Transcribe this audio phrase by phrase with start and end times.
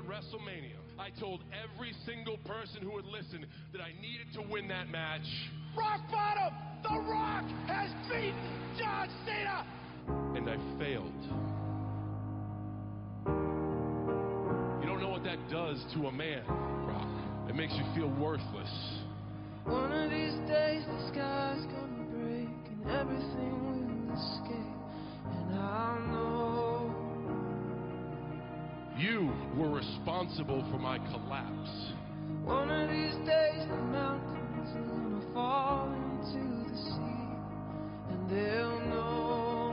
[0.00, 4.68] at WrestleMania, I told every single person who would listen that I needed to win
[4.68, 5.26] that match.
[5.76, 6.54] Rock bottom!
[6.82, 8.34] The Rock has beaten
[8.78, 9.66] John Cena!
[10.36, 11.12] And I failed.
[14.80, 16.44] You don't know what that does to a man,
[16.86, 17.48] Rock.
[17.48, 18.70] It makes you feel worthless.
[19.64, 24.76] One of these days the sky's gonna break and everything will escape.
[25.32, 26.59] And I'll know
[29.00, 31.72] You were responsible for my collapse.
[32.44, 37.24] one of these days the mountains are gonna fall into the sea.
[38.12, 39.72] And they'll know.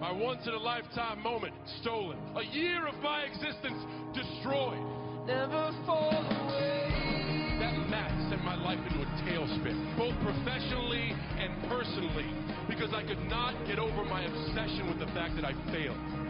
[0.00, 1.52] My once in a lifetime moment
[1.82, 2.16] stolen.
[2.36, 4.80] A year of my existence destroyed.
[5.26, 6.88] Never fall away.
[7.60, 12.32] That match sent my life into a tailspin, both professionally and personally,
[12.66, 16.23] because I could not get over my obsession with the fact that I failed.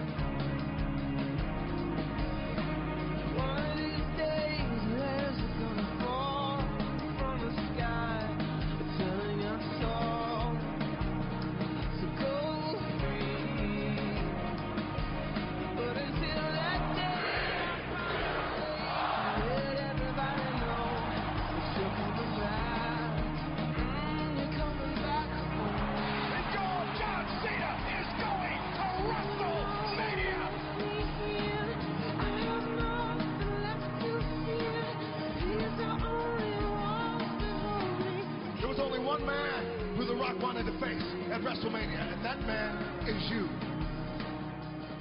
[40.55, 41.03] Who The Rock wanted to face
[41.33, 42.77] at WrestleMania, and that man
[43.09, 43.49] is you.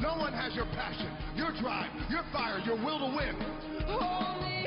[0.02, 3.36] No one has your passion, your drive, your fire, your will to win.
[3.88, 4.66] Hold me.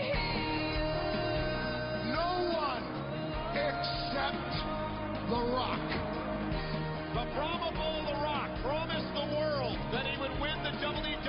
[2.13, 2.85] No one
[3.53, 4.53] except
[5.29, 5.81] The Rock.
[7.15, 11.26] The probable The Rock promised the world that he would win the WWE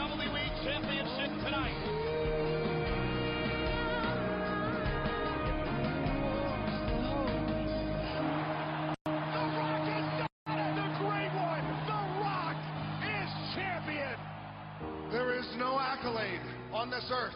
[16.08, 16.40] accolade
[16.74, 17.34] on this earth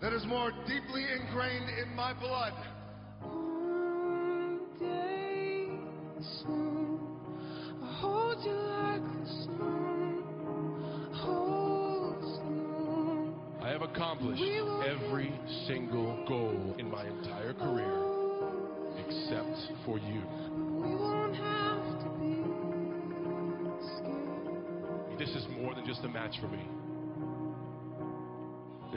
[0.00, 2.52] that is more deeply ingrained in my blood.
[3.20, 5.68] One day
[6.42, 6.98] soon,
[7.82, 10.22] I'll hold you like the sun
[11.14, 13.34] holds the moon.
[13.62, 14.42] I have accomplished
[14.86, 15.32] every
[15.66, 18.06] single goal in my entire career
[19.06, 20.22] except for you.
[20.50, 22.42] We won't have to be
[23.98, 25.18] scared.
[25.18, 26.66] This is more than just a match for me.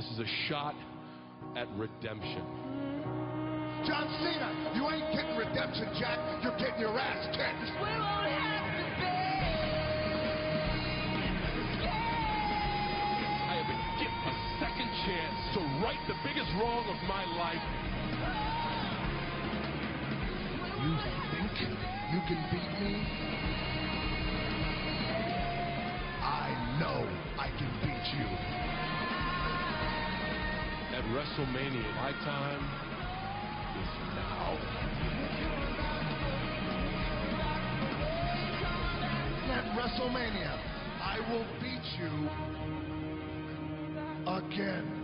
[0.03, 0.75] This is a shot
[1.55, 2.43] at redemption.
[3.87, 6.19] John Cena, you ain't getting redemption, Jack.
[6.43, 7.71] You're getting your ass kicked.
[7.79, 9.07] We won't have to be
[13.47, 17.63] I have been given a second chance to right the biggest wrong of my life.
[20.83, 20.99] You
[21.31, 21.53] think
[22.11, 22.91] you can beat me?
[26.19, 27.07] I know
[27.39, 28.27] I can beat you.
[30.93, 32.63] At WrestleMania, my time
[33.81, 34.57] is now.
[39.49, 40.53] At WrestleMania,
[41.01, 42.29] I will beat you
[44.27, 45.02] again.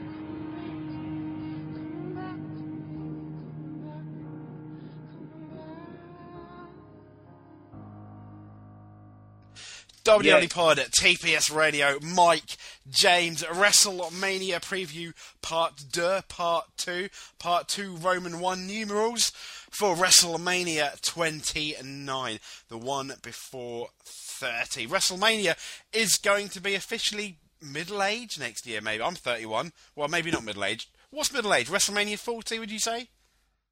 [10.09, 10.47] WWE Yeah.
[10.50, 12.58] Pod at TPS Radio, Mike,
[12.90, 19.31] James, WrestleMania preview part 2, part 2, part 2 Roman 1 numerals
[19.69, 24.88] for WrestleMania 29, the one before 30.
[24.88, 25.56] WrestleMania
[25.94, 29.03] is going to be officially middle age next year, maybe.
[29.03, 29.74] I'm 31.
[29.96, 30.90] Well, maybe not middle age.
[31.12, 31.68] What's middle age?
[31.68, 33.09] WrestleMania 40, would you say?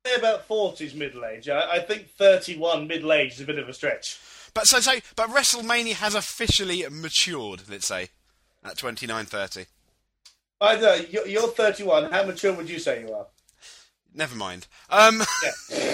[0.06, 1.50] Say about 40s middle age.
[1.50, 4.20] I, I think 31 middle age is a bit of a stretch.
[4.58, 8.10] But so so but WrestleMania has officially matured, let's say,
[8.66, 9.66] at 29 30.
[10.60, 12.12] I know, you're, you're 31.
[12.12, 13.28] How mature would you say you are?
[14.16, 14.66] Never mind.
[14.90, 15.22] Um,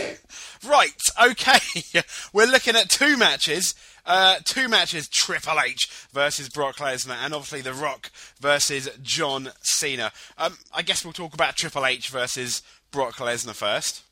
[0.65, 1.59] right, okay.
[2.33, 3.75] We're looking at two matches.
[4.05, 10.13] Uh, two matches: Triple H versus Brock Lesnar, and obviously The Rock versus John Cena.
[10.37, 14.03] Um, I guess we'll talk about Triple H versus Brock Lesnar first.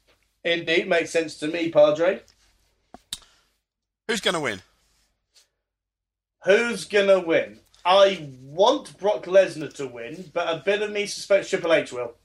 [0.43, 2.19] Indeed, makes sense to me, Padre.
[4.11, 4.61] Who's going to win?
[6.43, 7.59] Who's gonna win?
[7.85, 12.15] I want Brock Lesnar to win, but a bit of me suspects Triple H will.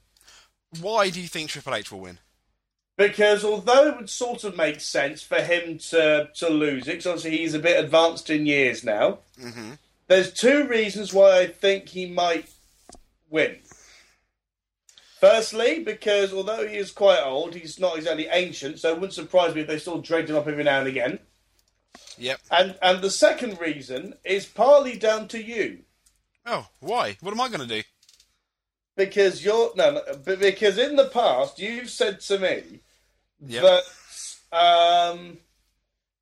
[0.81, 2.19] Why do you think Triple H will win?
[2.97, 7.05] Because although it would sort of make sense for him to, to lose it, because
[7.05, 9.73] obviously he's a bit advanced in years now, hmm
[10.07, 12.49] there's two reasons why I think he might
[13.29, 13.57] win.
[15.21, 19.53] Firstly, because although he is quite old, he's not exactly ancient, so it wouldn't surprise
[19.55, 21.19] me if they still dragged him up every now and again.
[22.17, 22.39] Yep.
[22.51, 25.79] And and the second reason is partly down to you.
[26.45, 27.17] Oh, why?
[27.21, 27.83] What am I going to do?
[28.95, 30.01] Because you're no, no,
[30.35, 32.79] because in the past you've said to me
[33.45, 33.63] Yep.
[33.63, 35.37] that um,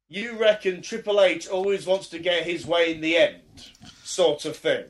[0.10, 3.42] you reckon Triple H always wants to get his way in the end,
[4.04, 4.86] sort of thing.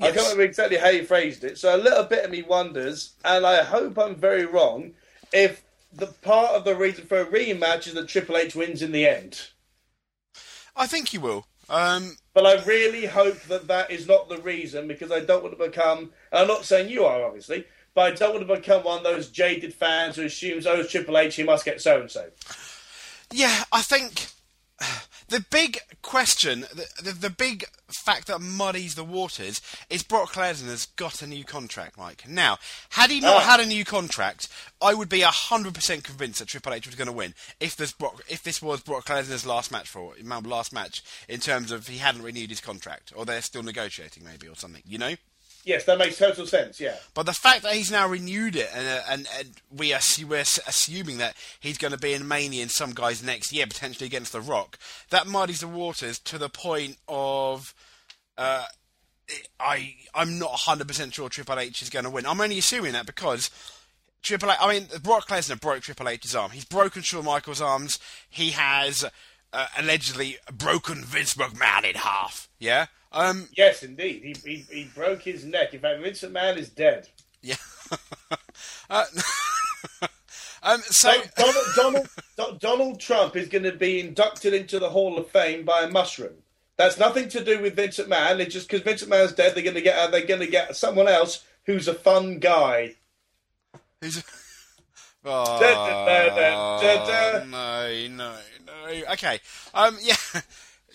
[0.00, 3.12] I can't remember exactly how you phrased it, so a little bit of me wonders,
[3.24, 4.92] and I hope I'm very wrong,
[5.32, 5.62] if
[5.92, 9.06] the part of the reason for a rematch is that Triple H wins in the
[9.06, 9.48] end.
[10.76, 11.46] I think you will.
[11.68, 15.58] Um, But I really hope that that is not the reason because I don't want
[15.58, 18.98] to become, I'm not saying you are obviously, but I don't want to become one
[18.98, 22.28] of those jaded fans who assumes, oh, Triple H, he must get so and so.
[23.32, 24.26] yeah, I think
[25.28, 27.64] the big question, the, the, the big
[28.04, 32.24] fact that muddies the waters is Brock Lesnar's got a new contract, Mike.
[32.28, 32.58] Now,
[32.90, 33.46] had he not Ah.
[33.46, 34.48] had a new contract,
[34.82, 38.22] I would be 100% convinced that Triple H was going to win if this, Brock,
[38.28, 42.22] if this was Brock Lesnar's last match for last match in terms of he hadn't
[42.22, 45.14] renewed his contract or they're still negotiating maybe or something, you know?
[45.64, 46.96] Yes, that makes total sense, yeah.
[47.14, 50.40] But the fact that he's now renewed it, and uh, and, and we are we're
[50.40, 54.32] assuming that he's going to be in Mania and some guys next year, potentially against
[54.32, 54.78] The Rock,
[55.10, 57.74] that muddies the waters to the point of.
[58.36, 58.64] Uh,
[59.58, 62.26] I I'm not 100 percent sure Triple H is going to win.
[62.26, 63.50] I'm only assuming that because
[64.22, 64.58] Triple H.
[64.60, 66.50] I mean, Brock Lesnar broke Triple H's arm.
[66.50, 67.98] He's broken Shawn Michaels' arms.
[68.28, 69.04] He has
[69.52, 72.48] uh, allegedly broken Vince McMahon in half.
[72.58, 72.86] Yeah.
[73.14, 73.48] Um.
[73.56, 74.22] Yes, indeed.
[74.22, 75.72] He, he, he broke his neck.
[75.72, 77.08] In fact, Vince McMahon is dead.
[77.42, 77.54] Yeah.
[78.90, 79.04] uh,
[80.62, 80.80] um.
[80.82, 81.12] So.
[81.36, 85.64] Donald, Donald, Donald, Donald Trump is going to be inducted into the Hall of Fame
[85.64, 86.34] by a mushroom.
[86.76, 88.40] That's nothing to do with Vince McMahon.
[88.40, 90.74] It's just because Vince McMahon's dead, they're going to get uh, they're going to get
[90.74, 92.96] someone else who's a fun guy.
[94.00, 94.24] Who's?
[95.24, 97.44] Oh, Da, da, da, da, da.
[97.44, 98.34] no, no,
[98.66, 99.12] no.
[99.12, 99.38] Okay.
[99.72, 99.96] Um.
[100.02, 100.16] Yeah.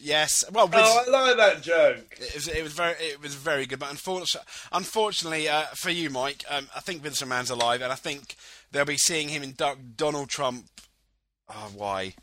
[0.02, 0.44] Yes.
[0.52, 2.16] Well, Oh, I like that joke.
[2.20, 6.10] it was it was very it was very good, but unfortunately, unfortunately uh, for you,
[6.10, 8.36] Mike, um, I think Vince McMahon's alive, and I think
[8.72, 10.66] they'll be seeing him induct Donald Trump.
[11.50, 12.14] Oh, why?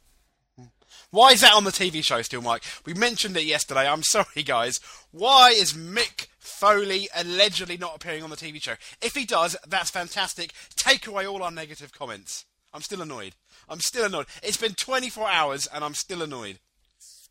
[1.11, 2.63] Why is that on the TV show still, Mike?
[2.85, 3.89] We mentioned it yesterday.
[3.89, 4.79] I'm sorry, guys.
[5.13, 8.75] Why is Mick Foley allegedly not appearing on the TV show?
[9.01, 10.53] If he does, that's fantastic.
[10.75, 12.45] Take away all our negative comments.
[12.75, 13.35] I'm still annoyed.
[13.69, 14.27] I'm still annoyed.
[14.43, 16.59] It's been 24 hours and I'm still annoyed.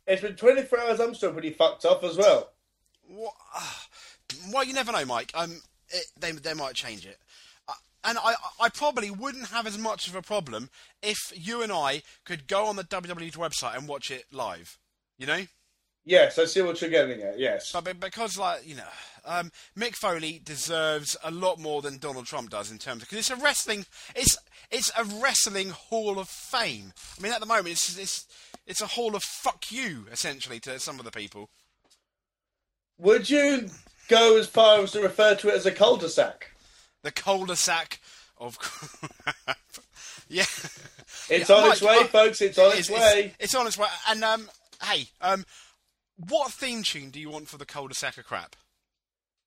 [0.07, 1.00] It's been 24 hours.
[1.00, 2.52] I'm still pretty fucked off as well.
[3.07, 3.34] What?
[4.52, 5.31] Well, you never know, Mike.
[5.36, 7.18] Um, it, they they might change it,
[7.68, 7.74] uh,
[8.04, 10.69] and I I probably wouldn't have as much of a problem
[11.04, 14.78] if you and I could go on the WWE website and watch it live.
[15.19, 15.42] You know,
[16.06, 17.40] Yes, I see what you're getting at.
[17.40, 17.72] Yes.
[17.72, 18.84] but because like you know,
[19.25, 23.19] um, Mick Foley deserves a lot more than Donald Trump does in terms of because
[23.30, 23.86] it's a wrestling
[24.16, 24.38] it's
[24.69, 26.94] it's a wrestling Hall of Fame.
[27.18, 28.25] I mean, at the moment, it's it's
[28.66, 31.50] it's a Hall of fuck you essentially to some of the people.
[32.98, 33.70] Would you
[34.08, 36.52] go as far as to refer to it as a cul-de-sac?
[37.04, 38.00] The cul-de-sac
[38.38, 38.58] of
[40.30, 40.44] yeah.
[41.30, 42.42] It's Yeah, on its way, uh, folks.
[42.42, 43.34] It's on it its way.
[43.40, 43.88] It's, on its way.
[44.10, 44.50] And um,
[44.84, 45.46] hey, um,
[46.18, 48.56] what theme tune do you want for the cul-de-sac of crap?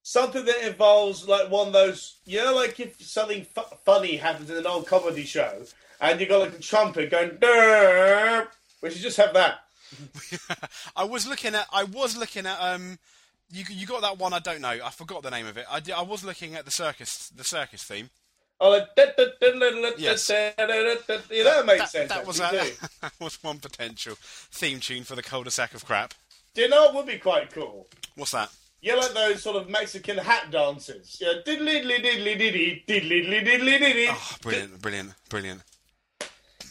[0.03, 4.51] Something that involves like one of those, you know, like if something fu- funny happens
[4.51, 5.65] in an old comedy show,
[6.01, 8.49] and you got like a trumpet going, "Durr,"
[8.83, 9.61] we should just have that.
[10.97, 11.67] I was looking at.
[11.73, 12.59] I was looking at.
[12.61, 12.99] Um,
[13.51, 14.33] you you got that one?
[14.33, 14.69] I don't know.
[14.69, 15.65] I forgot the name of it.
[15.71, 17.31] I, I was looking at the circus.
[17.35, 18.11] The circus theme.
[18.61, 18.89] Oh, like,
[19.99, 20.29] Yes.
[20.29, 22.09] yeah, that makes that, sense.
[22.09, 22.51] That was uh,
[23.01, 26.13] that was one potential theme tune for the cul-de-sac of crap.
[26.55, 27.87] Do you know what would be quite cool?
[28.17, 28.51] What's that?
[28.81, 31.19] You know, like those sort of Mexican hat dances.
[31.21, 34.07] Yeah, diddly diddly diddly diddy, diddly diddly diddly.
[34.11, 35.63] Oh, brilliant, brilliant, brilliant.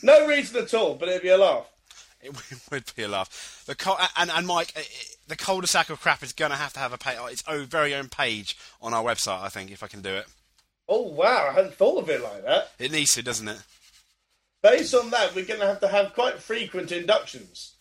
[0.04, 1.68] No reason at all, but it'd be a laugh.
[2.27, 3.63] It would be a laugh.
[3.65, 4.81] The cul- and and Mike, uh,
[5.27, 7.93] the cul-de-sac of crap is going to have to have a pay- its own very
[7.96, 9.41] own page on our website.
[9.41, 10.25] I think if I can do it,
[10.89, 12.72] Oh wow, I hadn't thought of it like that.
[12.79, 13.62] it needs to, doesn't it?
[14.63, 17.74] Based on that, we're going to have to have quite frequent inductions.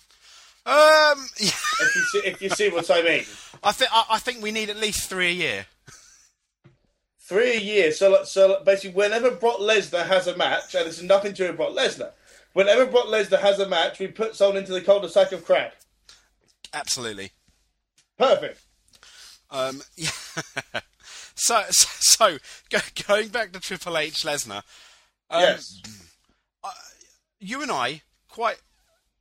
[0.67, 0.75] Um,
[1.39, 1.51] yeah,
[1.81, 3.25] If you see, if you see what I mean.
[3.63, 5.67] I think I, I think we need at least three a year.
[7.21, 7.93] Three a year.
[7.93, 11.57] So, so basically, whenever Brock Lesnar has a match, and is nothing to do with
[11.57, 12.11] Brock Lesnar,
[12.57, 15.75] whenever Brock Lesnar has a match, we put someone into the cul-de-sac of crap.
[16.73, 17.33] Absolutely.
[18.19, 18.61] Perfect.
[19.51, 20.09] Um, yeah.
[21.35, 22.39] so so, so
[23.07, 24.63] going back to Triple H Lesnar.
[25.29, 25.83] Um, yes.
[27.39, 28.61] you and I quite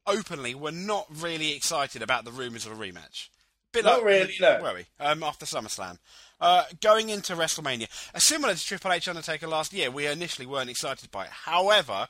[0.08, 3.28] openly were not really excited about the rumours of a rematch
[3.76, 4.60] bit Not like, really, no.
[4.62, 4.86] Were we?
[5.00, 6.00] Um, after SummerSlam.
[6.40, 10.70] Uh, going into WrestleMania, uh, similar to Triple H Undertaker last year, we initially weren't
[10.70, 11.32] excited by it.
[11.32, 12.08] However,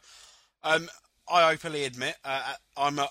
[0.63, 0.89] um,
[1.29, 3.09] I openly admit uh, I'm a,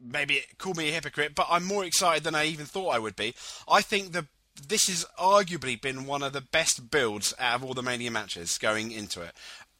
[0.00, 3.16] maybe call me a hypocrite, but I'm more excited than I even thought I would
[3.16, 3.34] be.
[3.68, 4.26] I think the
[4.68, 8.56] this has arguably been one of the best builds out of all the Mania matches
[8.58, 9.32] going into it,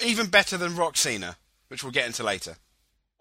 [0.05, 1.37] even better than Rock Cena,
[1.69, 2.57] which we'll get into later.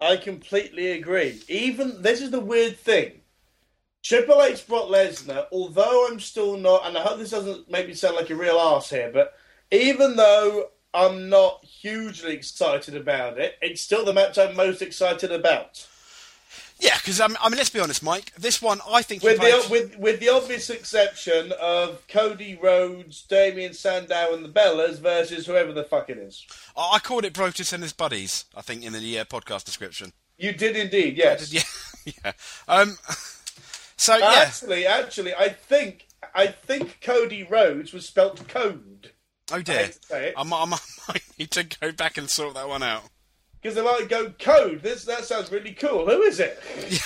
[0.00, 1.40] I completely agree.
[1.48, 3.22] Even this is the weird thing.
[4.02, 7.94] Triple H Brock Lesnar, although I'm still not, and I hope this doesn't make me
[7.94, 9.34] sound like a real ass here, but
[9.70, 15.30] even though I'm not hugely excited about it, it's still the match I'm most excited
[15.30, 15.86] about.
[16.78, 18.34] Yeah, because um, I mean, let's be honest, Mike.
[18.34, 23.72] This one, I think, With the with with the obvious exception of Cody Rhodes, Damien
[23.72, 26.46] Sandow, and the Bellas versus whoever the fuck it is.
[26.76, 28.44] I I called it Brutus and his buddies.
[28.54, 30.12] I think in the uh, podcast description.
[30.36, 31.50] You did indeed, yes.
[31.50, 32.32] Yeah, yeah.
[32.68, 32.98] Um,
[33.96, 39.12] so yeah, Actually, actually, I think I think Cody Rhodes was spelt code.
[39.52, 40.34] Oh dear, hate to say it.
[40.36, 43.02] I might, I might I might need to go back and sort that one out.
[43.60, 44.82] Because they might go code.
[44.82, 46.06] This that sounds really cool.
[46.06, 46.62] Who is it?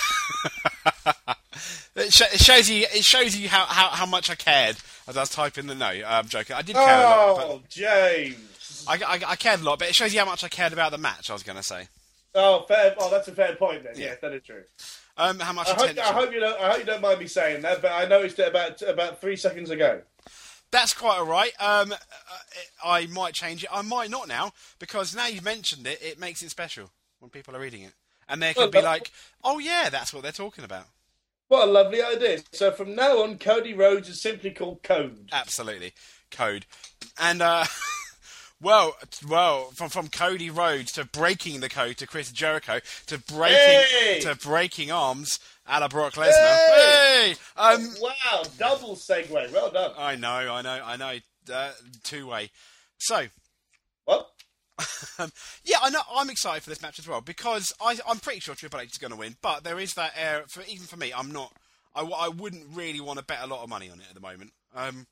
[1.93, 2.85] It, sh- it shows you.
[2.93, 6.03] It shows you how, how, how much I cared as I was typing the note.
[6.07, 6.55] I'm joking.
[6.55, 8.85] I did care a lot, Oh, James.
[8.87, 9.79] I, I, I cared a lot.
[9.79, 11.29] But it shows you how much I cared about the match.
[11.29, 11.89] I was going to say.
[12.33, 12.95] Oh, fair.
[12.97, 13.93] Oh, that's a fair point then.
[13.97, 14.05] Yeah.
[14.05, 14.63] Yes, that is true.
[15.17, 16.03] Um, how much I hope, attention?
[16.03, 16.61] I hope you don't.
[16.61, 19.35] I hope you don't mind me saying that, but I noticed it about about three
[19.35, 20.01] seconds ago.
[20.71, 21.51] That's quite all right.
[21.59, 21.97] Um, uh,
[22.83, 23.69] I might change it.
[23.71, 27.55] I might not now because now you've mentioned it, it makes it special when people
[27.55, 27.93] are reading it,
[28.29, 29.11] and they Well, could be like,
[29.43, 30.85] "Oh yeah, that's what they're talking about."
[31.49, 32.39] What a lovely idea.
[32.53, 35.27] So from now on, Cody Rhodes is simply called Code.
[35.33, 35.91] Absolutely,
[36.31, 36.65] code,
[37.19, 37.65] and uh,
[38.61, 38.95] well,
[39.27, 44.19] well, from from Cody Rhodes to breaking the code to Chris Jericho to breaking Hey!
[44.21, 45.39] to breaking arms,
[45.71, 46.31] a la Brock Lesnar.
[46.31, 47.29] Hey!
[47.29, 49.51] Hey, um, wow, double segue.
[49.51, 49.91] Well done.
[49.97, 51.15] I know, I know, I know.
[51.53, 51.71] Uh,
[52.03, 52.51] two way.
[52.97, 53.25] So,
[54.05, 54.27] What?
[55.19, 55.31] Um,
[55.63, 55.99] yeah, I know.
[56.15, 58.97] I'm excited for this match as well because I, I'm pretty sure Triple H is
[58.97, 59.35] going to win.
[59.41, 60.43] But there is that air.
[60.47, 61.53] For even for me, I'm not.
[61.93, 64.21] I, I wouldn't really want to bet a lot of money on it at the
[64.21, 64.51] moment.
[64.73, 65.05] Um,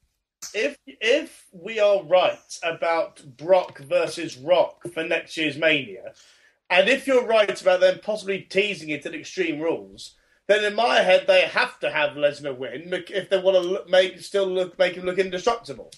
[0.54, 6.14] If if we are right about Brock versus Rock for next year's Mania,
[6.70, 10.16] and if you're right about them possibly teasing it at Extreme Rules,
[10.50, 13.90] then in my head they have to have Lesnar win if they want to look,
[13.90, 15.92] make still look make him look indestructible.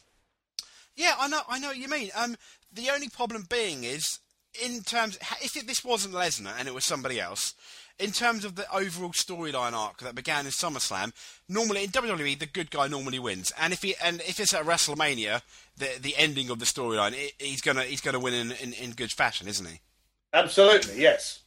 [0.96, 1.42] yeah, I know.
[1.48, 2.12] I know what you mean.
[2.16, 2.36] Um,
[2.72, 4.20] the only problem being is
[4.62, 7.56] in terms if it, this wasn't Lesnar and it was somebody else.
[7.98, 11.14] In terms of the overall storyline arc that began in SummerSlam,
[11.48, 14.66] normally in WWE the good guy normally wins, and if he and if it's at
[14.66, 15.42] WrestleMania,
[15.78, 19.12] the the ending of the storyline, he's gonna he's gonna win in, in, in good
[19.12, 19.80] fashion, isn't he?
[20.34, 21.40] Absolutely, yes.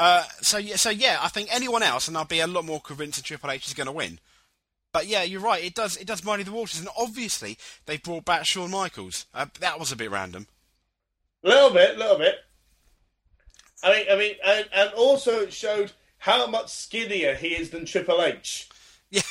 [0.00, 2.80] Uh, so yeah, so yeah, I think anyone else, and I'll be a lot more
[2.80, 4.18] convinced that Triple H is going to win.
[4.94, 5.62] But yeah, you're right.
[5.62, 9.26] It does it does muddy the waters, and obviously they brought back Shawn Michaels.
[9.34, 10.46] Uh, that was a bit random.
[11.44, 12.36] A little bit, a little bit.
[13.84, 17.84] I mean, I mean, and, and also it showed how much skinnier he is than
[17.84, 18.70] Triple H.
[19.12, 19.22] Yeah,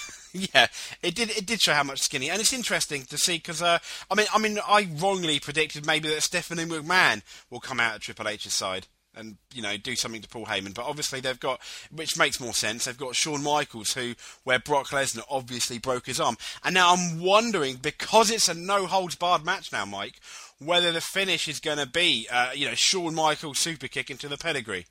[0.54, 0.68] yeah.
[1.02, 3.80] It did it did show how much skinny, and it's interesting to see because uh,
[4.12, 8.02] I mean I mean I wrongly predicted maybe that Stephanie McMahon will come out at
[8.02, 8.86] Triple H's side.
[9.16, 11.60] And you know, do something to Paul Heyman, but obviously they've got,
[11.92, 12.86] which makes more sense.
[12.86, 14.14] They've got Shawn Michaels, who
[14.44, 18.86] where Brock Lesnar obviously broke his arm, and now I'm wondering because it's a no
[18.86, 20.22] holds barred match now, Mike,
[20.60, 24.28] whether the finish is going to be, uh, you know, Shawn Michaels super kick into
[24.28, 24.86] the pedigree.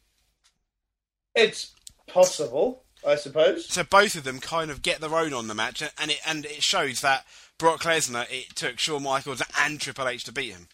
[1.35, 1.73] It's
[2.09, 3.67] possible, I suppose.
[3.67, 6.45] So both of them kind of get their own on the match, and it and
[6.45, 7.25] it shows that
[7.57, 10.69] Brock Lesnar it took Shawn Michaels and Triple H to beat him.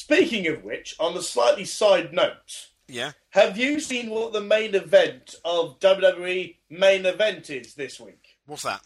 [0.00, 3.12] Speaking of which, on the slightly side note, Yeah.
[3.30, 8.36] have you seen what the main event of WWE main event is this week?
[8.44, 8.82] What's that?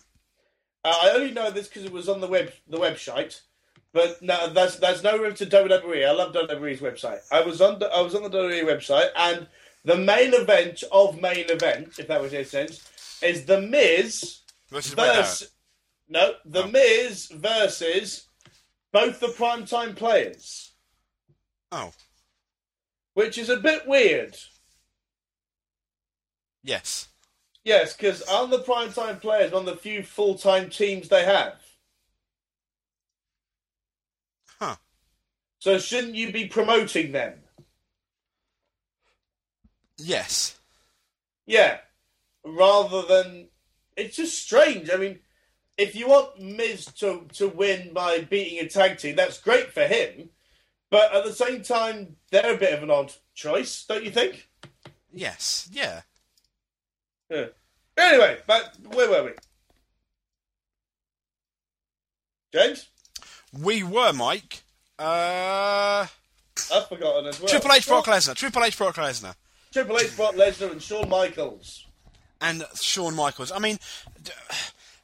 [0.84, 3.40] Uh, I only know this because it was on the web the website,
[3.92, 6.06] but no, that's that's no room to WWE.
[6.06, 7.18] I love WWE's website.
[7.32, 9.48] I was on the, I was on the WWE website, and
[9.84, 12.88] the main event of main event, if that was any sense,
[13.20, 15.50] is the Miz Versus versus
[16.08, 16.68] no the Oh.
[16.68, 18.28] Miz versus
[18.92, 20.69] both the primetime players,
[21.72, 21.92] Oh,
[23.14, 24.36] which is a bit weird.
[26.62, 27.08] yes.
[27.62, 31.60] Yes, because aren't the primetime players one of the few full time teams they have?
[34.58, 34.76] Huh.
[35.58, 37.34] So shouldn't you be promoting them?
[39.98, 40.58] Yes.
[41.46, 41.78] Yeah,
[42.44, 43.48] rather than
[43.96, 44.90] it's just strange.
[44.90, 45.18] I mean,
[45.76, 49.86] if you want Miz to to win by beating a tag team, that's great for
[49.86, 50.30] him.
[50.90, 54.48] But at the same time, they're a bit of an odd choice, don't you think?
[55.12, 55.68] Yes.
[55.72, 56.02] Yeah.
[57.30, 57.46] yeah.
[57.96, 59.30] Anyway, but where were we?
[62.52, 62.88] James?
[63.52, 64.62] We were, Mike.
[64.98, 66.06] Uh...
[66.72, 67.48] I've forgotten as well.
[67.48, 68.10] Triple H, Brock oh.
[68.10, 68.34] Lesnar.
[68.34, 69.34] Triple H, Brock Lesnar.
[69.72, 71.86] Triple H, Brock Lesnar, and Shawn Michaels.
[72.40, 73.52] And Shawn Michaels.
[73.52, 73.78] I mean,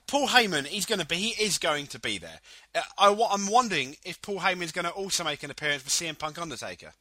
[0.06, 2.40] Paul Heyman, he's going to be, he is going to be there.
[2.74, 5.90] Uh, I, am wondering if Paul Heyman is going to also make an appearance for
[5.90, 6.92] CM Punk Undertaker.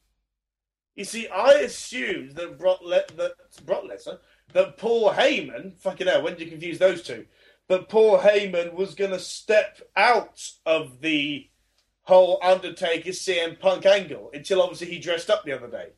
[0.96, 3.32] You see, I assumed that Brock, Le- that
[3.64, 4.18] Brock Lesnar,
[4.54, 7.26] that Paul Heyman, fucking hell, when did you confuse those two?
[7.68, 11.48] That Paul Heyman was going to step out of the
[12.02, 15.88] whole Undertaker CM Punk angle until obviously he dressed up the other day.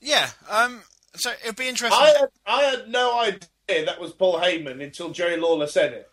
[0.00, 0.82] Yeah, um,
[1.16, 1.98] so it'll be interesting.
[2.00, 6.10] I had, I had no idea that was Paul Heyman until Jerry Lawler said it.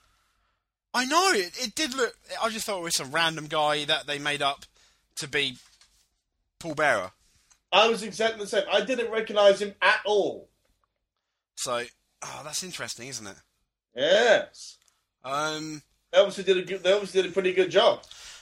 [0.94, 2.14] I know it, it did look.
[2.42, 4.66] I just thought it was some random guy that they made up
[5.18, 5.58] to be
[6.60, 7.12] Paul Bearer.
[7.72, 8.64] I was exactly the same.
[8.72, 10.50] I didn't recognise him at all.
[11.56, 11.84] So,
[12.24, 13.36] oh, that's interesting, isn't it?
[13.96, 14.78] Yes.
[15.24, 15.82] Um,
[16.12, 18.02] They obviously did a good, they obviously did a pretty good job.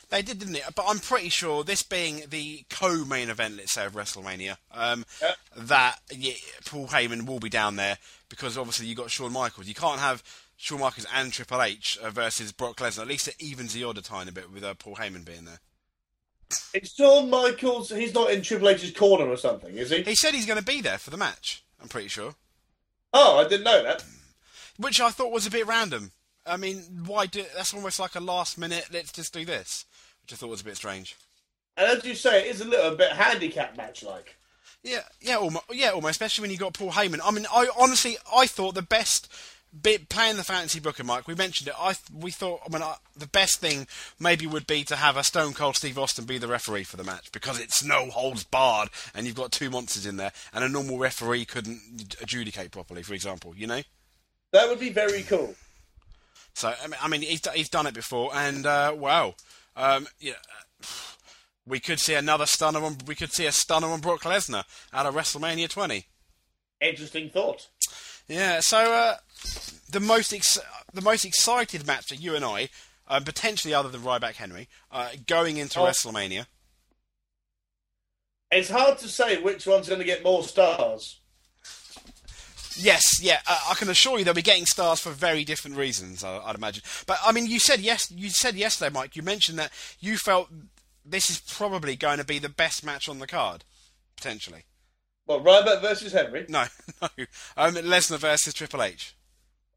[0.09, 0.63] They did, didn't it?
[0.75, 5.33] But I'm pretty sure this being the co-main event, let's say, of WrestleMania, um, Yeah.
[5.55, 6.33] that yeah,
[6.65, 9.67] Paul Heyman will be down there because obviously you got Shawn Michaels.
[9.67, 10.23] You can't have
[10.61, 13.03] Shawn Michaels and Triple H uh, versus Brock Lesnar.
[13.03, 15.61] At least it evens the a tiny bit with uh, Paul Heyman being there.
[16.73, 17.89] It's Shawn Michaels.
[17.91, 20.03] He's not in Triple H's corner or something, is he?
[20.03, 21.63] He said he's going to be there for the match.
[21.81, 22.35] I'm pretty sure,
[23.13, 24.03] Oh, I didn't know that.
[24.77, 26.11] which I thought was a bit random.
[26.45, 27.45] I mean, why do?
[27.55, 28.89] That's almost like a last minute.
[28.91, 29.85] Let's just do this,
[30.21, 31.15] which I thought was a bit strange.
[31.77, 34.35] And as you say, it is a little bit handicap match like.
[34.83, 36.11] Yeah, yeah, almost, yeah, almost.
[36.11, 37.21] Especially when you got Paul Heyman.
[37.23, 39.31] I mean, I honestly, I thought the best
[39.81, 41.27] bit playing the fantasy booker, Mike.
[41.27, 41.75] We mentioned it.
[41.77, 42.61] I we thought.
[42.65, 43.87] I mean, I, the best thing
[44.19, 47.03] maybe would be to have a Stone Cold Steve Austin be the referee for the
[47.03, 50.69] match because it's no holds barred, and you've got two monsters in there, and a
[50.69, 53.03] normal referee couldn't adjudicate properly.
[53.03, 53.81] For example, you know.
[54.51, 55.53] That would be very cool.
[56.53, 59.35] So I mean, I mean he's, he's done it before, and uh, wow,
[59.75, 60.33] um, yeah,
[61.65, 62.97] we could see another stunner on.
[63.05, 66.05] We could see a stunner on Brock Lesnar out of WrestleMania 20.
[66.81, 67.67] Interesting thought.
[68.29, 69.15] Yeah, so uh,
[69.89, 70.59] the most ex-
[70.93, 72.69] the most excited match for you and I,
[73.07, 75.85] um, potentially other than Ryback Henry, uh, going into Oh.
[75.85, 76.45] WrestleMania.
[78.51, 81.19] It's hard to say which one's going to get more stars.
[82.75, 86.23] Yes, yeah, uh, I can assure you they'll be getting stars for very different reasons.
[86.23, 86.83] I, I'd imagine.
[87.07, 88.09] But I mean, you said yes.
[88.11, 89.15] You said yesterday, Mike.
[89.15, 90.49] You mentioned that you felt
[91.05, 93.63] this is probably going to be the best match on the card,
[94.15, 94.63] potentially.
[95.29, 96.47] Well, Ryback versus Henry.
[96.49, 96.65] No,
[97.03, 97.07] no.
[97.55, 99.15] Um, Lesnar versus Triple H.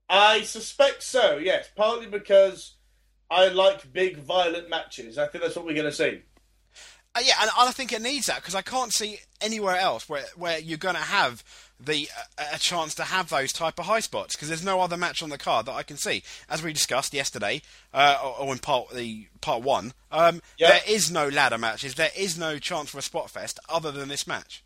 [0.08, 1.36] I suspect so.
[1.36, 2.76] Yes, partly because
[3.30, 5.18] I like big, violent matches.
[5.18, 6.22] I think that's what we're going to see.
[7.14, 10.24] Uh, yeah, and I think it needs that because I can't see anywhere else where
[10.36, 11.44] where you're going to have
[11.78, 14.96] the uh, a chance to have those type of high spots because there's no other
[14.96, 16.22] match on the card that I can see.
[16.48, 17.60] As we discussed yesterday,
[17.92, 20.68] uh, or, or in part the part one, um, Yeah.
[20.70, 21.94] there is no ladder matches.
[21.96, 24.64] There is no chance for a spot fest other than this match.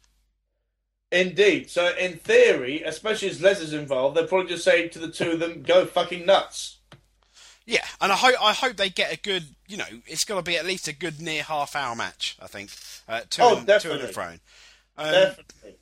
[1.17, 1.71] Indeed.
[1.71, 5.33] So, in theory, especially as Les is involved, they'll probably just say to the two
[5.33, 6.79] of them, "Go fucking nuts."
[7.65, 9.45] Yeah, and I hope I hope they get a good.
[9.67, 12.37] You know, it's got to be at least a good near half hour match.
[12.41, 12.71] I think.
[13.09, 14.13] Uh, to Oh, and, to and definitely.
[14.13, 14.25] fro.
[14.99, 15.77] Um, Definitely.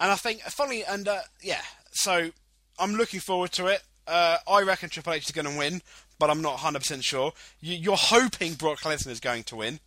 [0.00, 1.60] And I think, funny, and uh, yeah,
[1.92, 2.30] so
[2.78, 3.82] I'm looking forward to it.
[4.06, 5.80] Uh, I reckon Triple H is going to win,
[6.18, 7.32] but I'm not 100% sure.
[7.60, 9.78] You, you're hoping Brock Lesnar is going to win.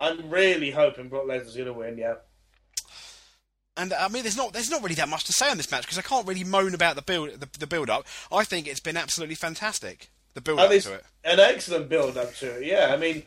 [0.00, 1.98] I'm really hoping Brock Lesnar's going to win.
[1.98, 2.14] Yeah.
[3.76, 5.82] And I mean, there's not there's not really that much to say on this match
[5.82, 8.06] because I can't really moan about the build the, the build up.
[8.30, 10.10] I think it's been absolutely fantastic.
[10.34, 11.04] The build up to it.
[11.24, 12.66] an excellent build up to it.
[12.66, 13.24] Yeah, I mean,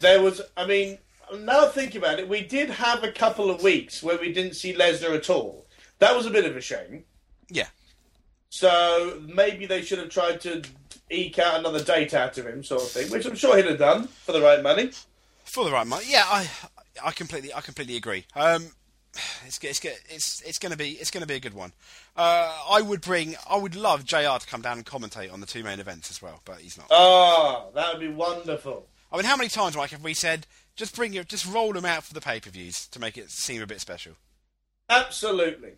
[0.00, 0.40] there was.
[0.56, 0.98] I mean,
[1.38, 4.74] now thinking about it, we did have a couple of weeks where we didn't see
[4.74, 5.66] Lesnar at all.
[5.98, 7.04] That was a bit of a shame.
[7.50, 7.66] Yeah,
[8.48, 10.62] So maybe they should have tried to
[11.10, 13.78] eke out another date out of him, sort of thing, which I'm sure he'd have
[13.78, 14.92] done for the right money.
[15.44, 16.04] for the right money.
[16.08, 16.48] Yeah, I
[17.04, 18.24] I completely I completely agree.
[18.34, 18.72] Um,
[19.46, 21.72] it's it's it's it's going to be it's going to be a good one.
[22.16, 25.46] Uh, I would bring I would love JR to come down and commentate on the
[25.46, 26.86] two main events as well, but he's not.
[26.90, 28.86] Oh, that would be wonderful.
[29.12, 30.46] I mean, how many times, Mike, have we said
[30.76, 33.30] just bring your, just roll them out for the pay per views to make it
[33.30, 34.14] seem a bit special?
[34.88, 35.72] Absolutely.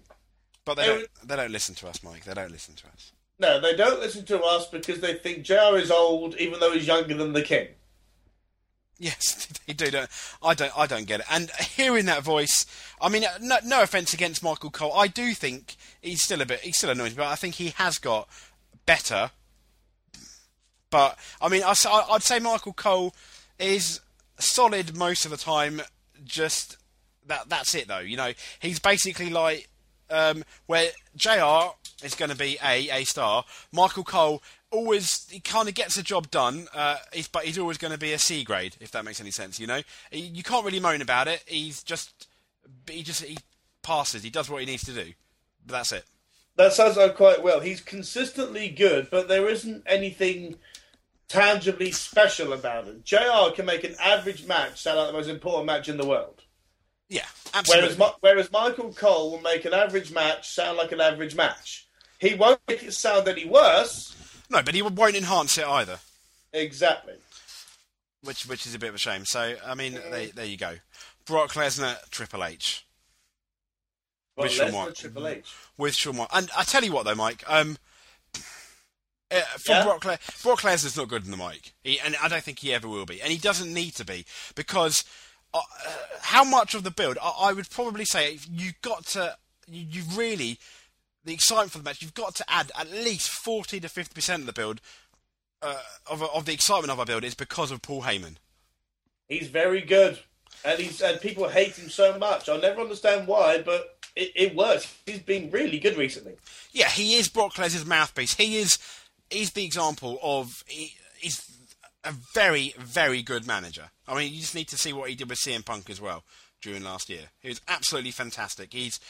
[0.65, 2.25] But they don't they don't listen to us, Mike.
[2.25, 3.13] They don't listen to us.
[3.39, 6.87] No, they don't listen to us because they think JR is old, even though he's
[6.87, 7.69] younger than the king.
[8.99, 9.91] Yes, they do.
[9.91, 10.09] Don't,
[10.43, 10.73] I don't.
[10.77, 11.27] I don't get it.
[11.31, 12.67] And hearing that voice,
[13.01, 16.61] I mean, no, no offense against Michael Cole, I do think he's still a bit.
[16.61, 18.29] He's still annoying, but I think he has got
[18.87, 19.31] better.
[20.91, 21.75] But I mean, I,
[22.11, 23.15] would say Michael Cole
[23.59, 24.01] is
[24.39, 25.81] solid most of the time.
[26.25, 26.77] Just
[27.27, 27.49] that.
[27.49, 27.99] That's it, though.
[27.99, 29.69] You know, he's basically like
[30.11, 31.75] um, where JR.
[32.05, 33.45] is going to be a a star.
[33.73, 34.43] Michael Cole
[34.73, 37.99] always he kind of gets the job done, uh, he's, but he's always going to
[37.99, 39.61] be a C grade if that makes any sense.
[39.61, 41.45] You know, he, you can't really moan about it.
[41.47, 42.27] He's just
[42.91, 43.39] he just he
[43.83, 44.23] passes.
[44.23, 45.13] He does what he needs to do.
[45.65, 46.05] But that's it.
[46.57, 47.61] That sounds like quite well.
[47.61, 50.57] He's consistently good, but there isn't anything
[51.29, 53.05] tangibly special about it.
[53.05, 56.43] JR can make an average match sound like the most important match in the world.
[57.09, 57.97] Yeah, absolutely.
[57.97, 61.87] Whereas, whereas Michael Cole will make an average match sound like an average match.
[62.19, 64.15] He won't make it sound any worse.
[64.53, 65.99] No, but he won't enhance it either,
[66.53, 67.15] Exactly.
[68.23, 69.25] which which is a bit of a shame.
[69.25, 70.75] So I mean, there, there you go.
[71.27, 72.85] Brock Lesnar, Triple H.
[74.37, 74.95] Well, With Shawn Lesnar, White.
[74.97, 75.55] Triple H.
[75.79, 76.29] with Shawn White.
[76.33, 77.43] And I tell you what, though, Mike.
[77.47, 77.77] Um,
[79.31, 79.85] uh, for Yeah?
[79.85, 82.73] Brock, Le- Brock Lesnar's not good in the mic, he, and I don't think he
[82.75, 85.05] ever will be, and he doesn't need to be because
[85.55, 87.17] uh, uh, how much of the build?
[87.23, 89.37] I, I would probably say you got to,
[89.67, 90.59] you, you really,
[91.25, 94.41] the excitement for the match, you've got to add at least forty to fifty percent
[94.41, 94.81] of the build.
[95.61, 95.79] Uh,
[96.11, 98.35] of, of the excitement of our build is because of Paul Heyman.
[99.29, 100.19] He's very good,
[100.65, 102.49] and he's and people hate him so much.
[102.49, 104.93] I'll never understand why, but it, it works.
[105.07, 106.35] He's been really good recently.
[106.73, 108.35] Yeah, he is Brock Lesnar's mouthpiece.
[108.35, 108.79] He is
[109.31, 111.43] he's the example of he, he's
[112.05, 113.91] a very very good manager.
[114.09, 116.25] I mean, you just need to see what he did with CM Punk as well
[116.61, 117.31] during last year.
[117.41, 118.73] He was absolutely fantastic.
[118.73, 119.01] He's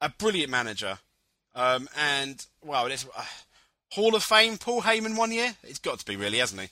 [0.00, 0.98] a brilliant manager,
[1.54, 3.24] um, and wow, it's uh,
[3.92, 5.54] Hall of Fame Paul Heyman one year.
[5.62, 6.68] It's got to be really, hasn't he?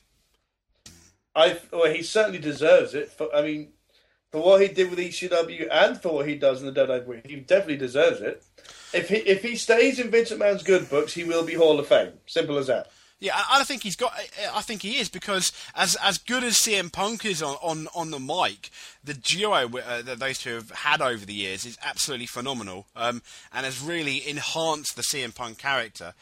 [1.35, 3.11] I well, he certainly deserves it.
[3.11, 3.69] For I mean,
[4.31, 7.37] for what he did with ECW and for what he does in the WWE, he
[7.37, 8.43] definitely deserves it.
[8.93, 11.87] If he if he stays in Vince McMahon's good books, he will be Hall of
[11.87, 12.13] Fame.
[12.27, 12.91] Simple as that.
[13.23, 14.13] Yeah, I, I think he's got.
[14.53, 18.11] I- think he is because as as good as CM Punk is on on, on
[18.11, 18.71] the mic,
[19.05, 23.23] the duo uh, that those two have had over the years is absolutely phenomenal, um,
[23.53, 26.15] and has really enhanced the CM Punk character.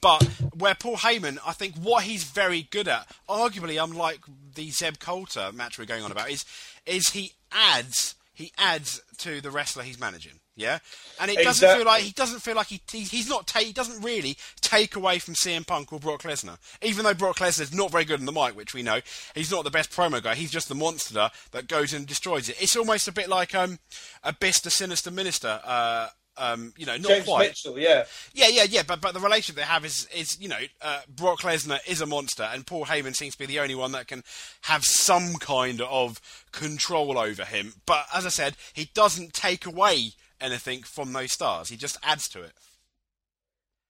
[0.00, 0.22] But
[0.56, 4.20] where Paul Heyman, I think what he's very good at, arguably unlike
[4.54, 6.46] the Zeb Colter match we're going on about, is
[6.86, 10.40] is he adds he adds to the wrestler he's managing.
[10.58, 10.80] Yeah,
[11.20, 11.78] and it doesn't Exactly.
[11.78, 14.96] feel like he doesn't feel like he, he he's not ta- he doesn't really take
[14.96, 16.58] away from CM Punk or Brock Lesnar.
[16.82, 19.00] Even though Brock Lesnar's not very good in the mic, which we know,
[19.36, 20.34] he's not the best promo guy.
[20.34, 22.56] He's just the monster that goes and destroys it.
[22.60, 23.78] It's almost a bit like um
[24.24, 25.60] Abyss the Sinister Minister.
[25.64, 26.08] Uh,
[26.40, 27.48] um, you know, not James quite.
[27.48, 28.04] Mitchell, yeah.
[28.32, 28.82] Yeah, yeah, yeah.
[28.86, 32.06] But but the relationship they have is is you know uh, Brock Lesnar is a
[32.06, 34.22] monster, and Paul Heyman seems to be the only one that can
[34.62, 36.20] have some kind of
[36.52, 37.74] control over him.
[37.86, 41.68] But as I said, he doesn't take away anything from those stars.
[41.68, 42.52] He just adds to it.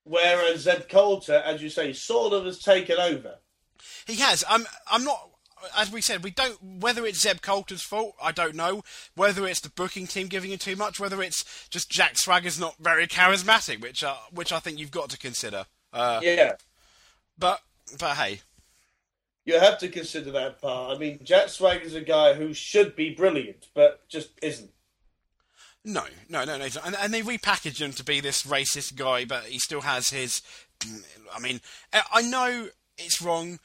[0.05, 3.37] Whereas Zeb Colter, as you say, sort of has taken over.
[4.07, 4.45] He has.
[4.49, 4.65] I'm.
[4.91, 5.31] I'm not.
[5.77, 6.57] As we said, we don't.
[6.81, 8.83] Whether it's Zeb Colter's fault, I don't know.
[9.17, 12.77] Whether it's the booking team giving him too much, whether it's just Jack Swagger's not
[12.79, 15.67] very charismatic, which uh, which I think you've got to consider.
[15.93, 16.53] Uh, Yeah.
[17.39, 17.61] But
[17.99, 18.41] but hey,
[19.45, 20.97] You have to consider that part.
[20.97, 24.71] I mean, Jack Swagger's a guy who should be brilliant, but just isn't.
[25.89, 26.67] No, no, no, no.
[26.85, 30.43] And, and they repackaged him to be this racist guy, but he still has his.
[31.35, 31.63] I mean,
[32.13, 33.59] I know it's wrong,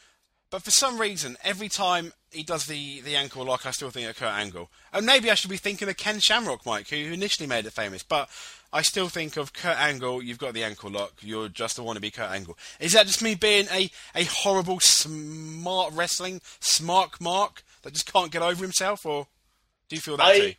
[0.50, 4.10] but for some reason, every time he does the, the ankle lock, I still think
[4.10, 4.70] of Kurt Angle.
[4.94, 8.04] And maybe I should be thinking of Ken Shamrock, Mike, who initially made it famous,
[8.04, 8.30] but
[8.72, 12.14] I still think of Kurt Angle, you've got the ankle lock, you're just a wannabe
[12.14, 12.58] Kurt Angle.
[12.80, 18.32] Is that just me being a, a horrible, smart wrestling, smart mark that just can't
[18.32, 19.28] get over himself, or
[19.90, 20.54] do you feel that I- too?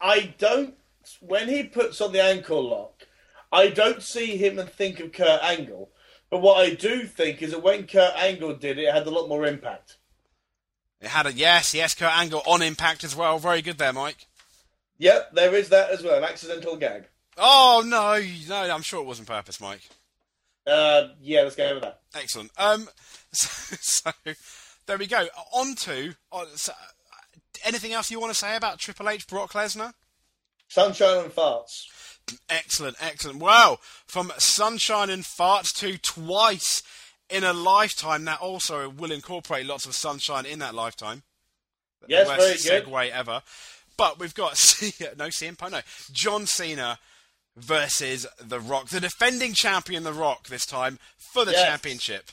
[0.00, 0.74] I don't.
[1.20, 3.06] When he puts on the ankle lock,
[3.52, 5.90] I don't see him and think of Kurt Angle.
[6.30, 9.10] But what I do think is that when Kurt Angle did it, it had a
[9.10, 9.98] lot more impact.
[11.00, 13.38] It had a yes, yes, Kurt Angle on impact as well.
[13.38, 14.26] Very good there, Mike.
[14.98, 16.18] Yep, there is that as well.
[16.18, 17.08] An accidental gag.
[17.36, 19.82] Oh no, no, I'm sure it wasn't purpose, Mike.
[20.66, 22.00] Uh, yeah, let's go with that.
[22.14, 22.50] Excellent.
[22.56, 22.88] Um,
[23.32, 24.10] so, so
[24.86, 25.26] there we go.
[25.52, 26.72] On to uh, so,
[27.64, 29.92] anything else you want to say about Triple H, Brock Lesnar?
[30.68, 31.86] Sunshine and farts.
[32.48, 33.38] Excellent, excellent.
[33.38, 36.82] Wow, from sunshine and farts to twice
[37.28, 38.24] in a lifetime.
[38.24, 41.22] That also will incorporate lots of sunshine in that lifetime.
[42.08, 42.86] Yes, the very good.
[42.92, 43.42] segue ever.
[43.96, 44.52] But we've got
[45.16, 45.80] no CM Punk, no
[46.12, 46.98] John Cena
[47.56, 50.98] versus The Rock, the defending champion, The Rock, this time
[51.32, 51.64] for the Yes.
[51.68, 52.30] championship.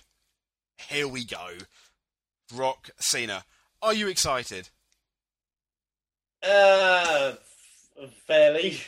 [0.89, 1.49] Here we go,
[2.53, 3.43] Rock Cena.
[3.81, 4.69] Are you excited?
[6.41, 7.33] Uh,
[8.27, 8.79] fairly.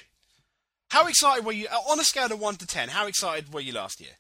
[0.89, 2.89] How excited were you uh, on a scale of one to ten?
[2.89, 4.11] How excited were you last year?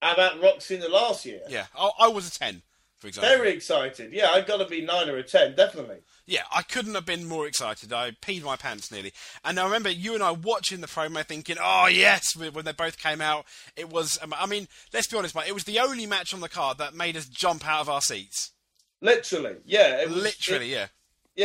[0.00, 1.40] How about Roxy in the last year?
[1.48, 2.62] Yeah, I, I was a ten.
[2.98, 3.28] for example.
[3.30, 4.12] Very excited.
[4.12, 5.98] Yeah, I've got to be nine or a ten, definitely.
[6.26, 7.92] Yeah, I couldn't have been more excited.
[7.92, 9.12] I peed my pants nearly.
[9.44, 12.98] And I remember you and I watching the promo thinking, oh, yes, when they both
[12.98, 13.46] came out.
[13.76, 16.40] It was, um, I mean, let's be honest, mate, it was the only match on
[16.40, 18.52] the card that made us jump out of our seats.
[19.00, 20.00] Literally, yeah.
[20.02, 20.86] It was, Literally, it- yeah.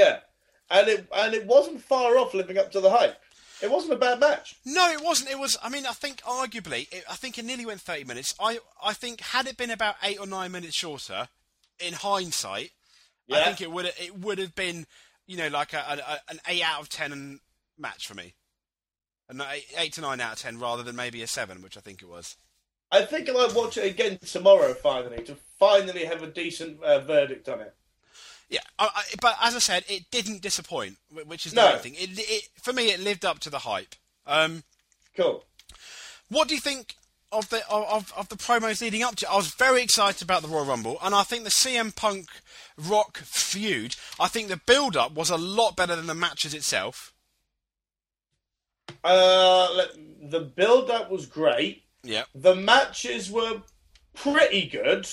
[0.03, 0.19] yeah.
[0.73, 3.15] And it and it wasn't far off living up to the hype.
[3.61, 4.55] It wasn't a bad match.
[4.65, 5.29] No, it wasn't.
[5.29, 5.55] It was.
[5.63, 8.33] I mean, I think arguably, it, I think it nearly went thirty minutes.
[8.39, 11.29] I, I think had it been about eight or nine minutes shorter,
[11.79, 12.71] in hindsight,
[13.31, 14.85] I think it would it would have been,
[15.27, 17.39] you know, like a, a, a- an eight out of ten
[17.77, 18.33] match for me,
[19.29, 21.81] an eight, eight to nine out of ten rather than maybe a seven, which I
[21.81, 22.35] think it was.
[22.91, 24.73] I think I might watch it again tomorrow.
[24.73, 27.73] Finally, to finally have a decent uh, verdict on it.
[28.49, 31.69] Yeah, I, I, but as I said, it didn't disappoint, which is the No.
[31.73, 31.95] main thing.
[31.95, 33.95] It, it, for me, it lived up to the hype.
[34.27, 34.63] Um,
[35.15, 35.43] Cool.
[36.29, 36.95] What do you think
[37.31, 39.25] of the of, of the promos leading up to?
[39.25, 39.31] it?
[39.31, 42.27] I was very excited about the Royal Rumble, and I think the CM Punk
[42.77, 43.95] Rock feud.
[44.19, 47.13] I think the build up was a lot better than the matches itself.
[49.03, 49.67] Uh,
[50.21, 51.83] the build up was great.
[52.03, 53.61] Yeah, The matches were
[54.13, 55.07] pretty good.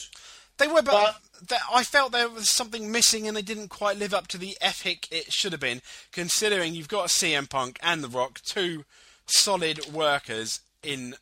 [0.58, 1.16] they were, but, But-
[1.48, 4.56] th- I felt there was something missing, and they didn't quite live up to the
[4.60, 5.82] epic it should have been.
[6.12, 8.84] Considering you've got CM Punk and the Rock, two
[9.26, 11.14] solid workers in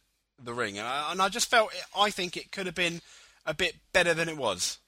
[0.43, 3.01] the ring, and I, and I just felt it, I think it could have been
[3.45, 4.79] a bit better than it was.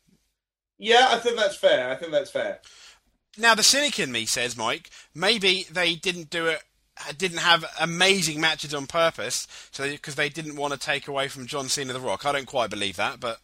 [0.78, 1.90] Yeah, I think that's fair.
[1.90, 2.60] I think that's fair.
[3.36, 6.62] Now, the cynic in me says, Mike, maybe they didn't do it,
[7.16, 11.46] didn't have amazing matches on purpose, so because they didn't want to take away from
[11.46, 12.26] John Cena The Rock.
[12.26, 13.40] I don't quite believe that, but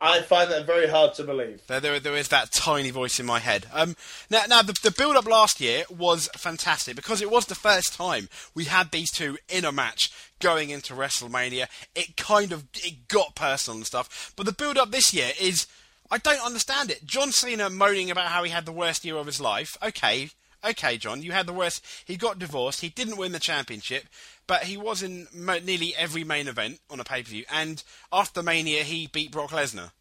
[0.00, 1.66] I find that very hard to believe.
[1.68, 3.66] there, there, there is that tiny voice in my head.
[3.72, 3.96] Um,
[4.28, 8.28] now, now the, the build-up last year was fantastic because it was the first time
[8.54, 11.66] we had these two in a match going into WrestleMania.
[11.94, 15.66] It kind of it got personal and stuff, but the build-up this year is
[16.10, 17.04] I don't understand it.
[17.06, 19.76] John Cena moaning about how he had the worst year of his life.
[19.82, 20.30] Okay,
[20.64, 21.84] okay, John, you had the worst.
[22.04, 22.80] He got divorced.
[22.80, 24.04] He didn't win the championship,
[24.46, 27.44] but he was in mo- nearly every main event on a pay-per-view.
[27.50, 29.92] And after Mania, he beat Brock Lesnar.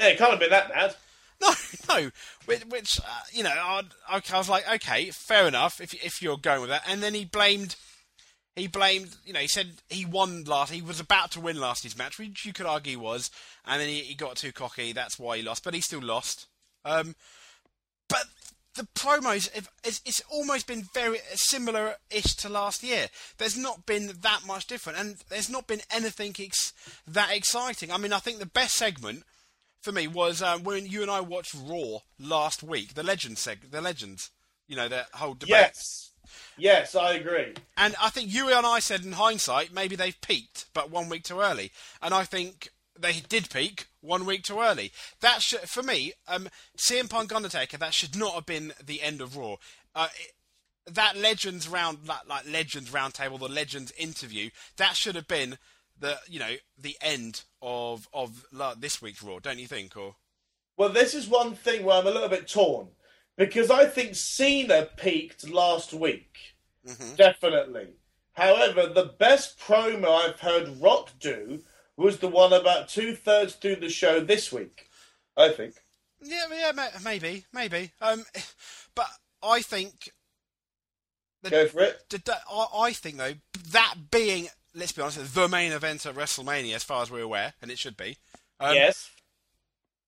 [0.00, 0.94] Yeah, it can't have been that bad.
[1.40, 1.52] No,
[1.88, 2.10] no.
[2.46, 5.80] Which, which uh, you know, I'd, I was like, okay, fair enough.
[5.80, 7.76] If if you're going with that, and then he blamed,
[8.56, 9.14] he blamed.
[9.24, 10.72] You know, he said he won last.
[10.72, 13.30] He was about to win last his match, which you could argue was,
[13.64, 14.92] and then he, he got too cocky.
[14.92, 15.62] That's why he lost.
[15.62, 16.46] But he still lost.
[16.84, 17.14] Um,
[18.08, 18.24] but
[18.74, 23.08] the promos, if- it's, it's almost been very similar-ish to last year.
[23.38, 26.72] There's not been that much different, and there's not been anything ex-
[27.06, 27.90] that exciting.
[27.90, 29.24] I mean, I think the best segment
[29.80, 33.70] for me was um, when you and I watched Raw last week, the Legends seg-
[33.70, 34.30] the Legends,
[34.68, 35.50] you know, that whole debate.
[35.50, 36.12] Yes.
[36.58, 37.54] Yes, I agree.
[37.76, 41.22] And I think you and I said in hindsight, maybe they've peaked, but one week
[41.24, 41.70] too early.
[42.02, 42.68] And I think
[43.00, 44.92] they did peak one week too early.
[45.20, 49.20] That should, for me, um, CM Punk Undertaker, that should not have been the end
[49.20, 49.56] of Raw.
[49.94, 50.32] Uh, it,
[50.94, 55.58] that Legends round, like, like Legends roundtable, the Legends interview, that should have been
[55.98, 59.96] the, you know, the end of of la- this week's Raw, don't you think?
[59.96, 60.16] Or
[60.76, 62.88] Well, this is one thing where I'm a little bit torn
[63.36, 66.54] because I think Cena peaked last week,
[67.16, 67.88] definitely.
[68.32, 71.60] However, the best promo I've heard Rock do
[71.98, 74.88] was the one about two thirds through the show this week.
[75.36, 75.74] I think.
[76.22, 77.92] Yeah, yeah, maybe, maybe.
[78.00, 78.24] Um,
[78.94, 79.06] but
[79.42, 80.10] I think
[81.42, 82.08] the, Go for it.
[82.10, 83.34] the- the- I, I think though
[83.70, 87.54] that being, let's be honest, the main event at WrestleMania, as far as we're aware,
[87.62, 88.16] and it should be.
[88.58, 89.10] Um, yes.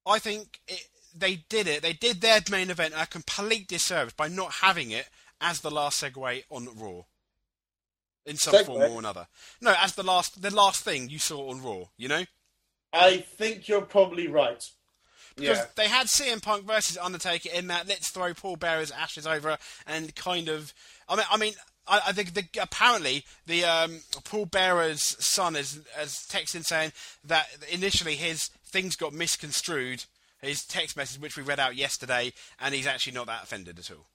[0.07, 0.83] I think it,
[1.15, 1.83] they did it.
[1.83, 5.09] They did their main event a complete disservice by not having it
[5.41, 7.03] as the last segue on Raw.
[8.27, 9.27] In some form or another.
[9.61, 11.85] No, as the last, the last thing you saw on Raw.
[11.97, 12.25] You know.
[12.93, 14.63] I think you're probably right.
[15.37, 15.67] Because Yeah.
[15.77, 19.57] they had CM Punk versus Undertaker in that let's throw Paul Bearer's ashes over
[19.87, 20.75] and kind of.
[21.09, 21.55] I mean, I mean,
[21.87, 26.93] I, I think the, apparently the um, Paul Bearer's son has has texted saying
[27.25, 30.05] that initially his things got misconstrued.
[30.43, 33.91] His text message, which we read out yesterday, and he's actually not that offended at
[33.91, 34.07] all.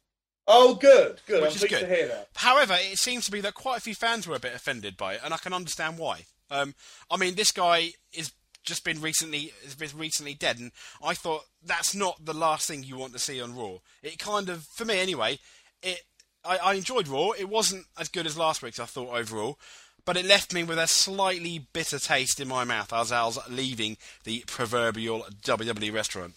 [0.47, 1.41] Oh, good, good.
[1.41, 1.79] Which I'm is pleased good.
[1.81, 2.29] to hear that.
[2.35, 5.15] However, it seems to be that quite a few fans were a bit offended by
[5.15, 6.25] it, and I can understand why.
[6.51, 6.75] Um,
[7.09, 8.31] I mean, this guy is
[8.63, 10.71] just been recently has been recently dead, and
[11.03, 13.77] I thought that's not the last thing you want to see on Raw.
[14.03, 15.39] It kind of, for me anyway,
[15.81, 16.01] it
[16.43, 17.31] I, I enjoyed Raw.
[17.31, 19.57] It wasn't as good as last week's, I thought overall,
[20.05, 23.39] but it left me with a slightly bitter taste in my mouth as I was
[23.49, 26.35] leaving the proverbial WWE restaurant.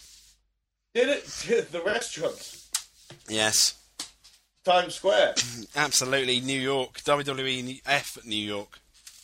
[0.94, 1.68] Did it?
[1.72, 2.56] The restaurant,
[3.28, 3.74] Yes,
[4.68, 5.34] Times Square.
[5.76, 8.78] absolutely, New York, WWE F New York.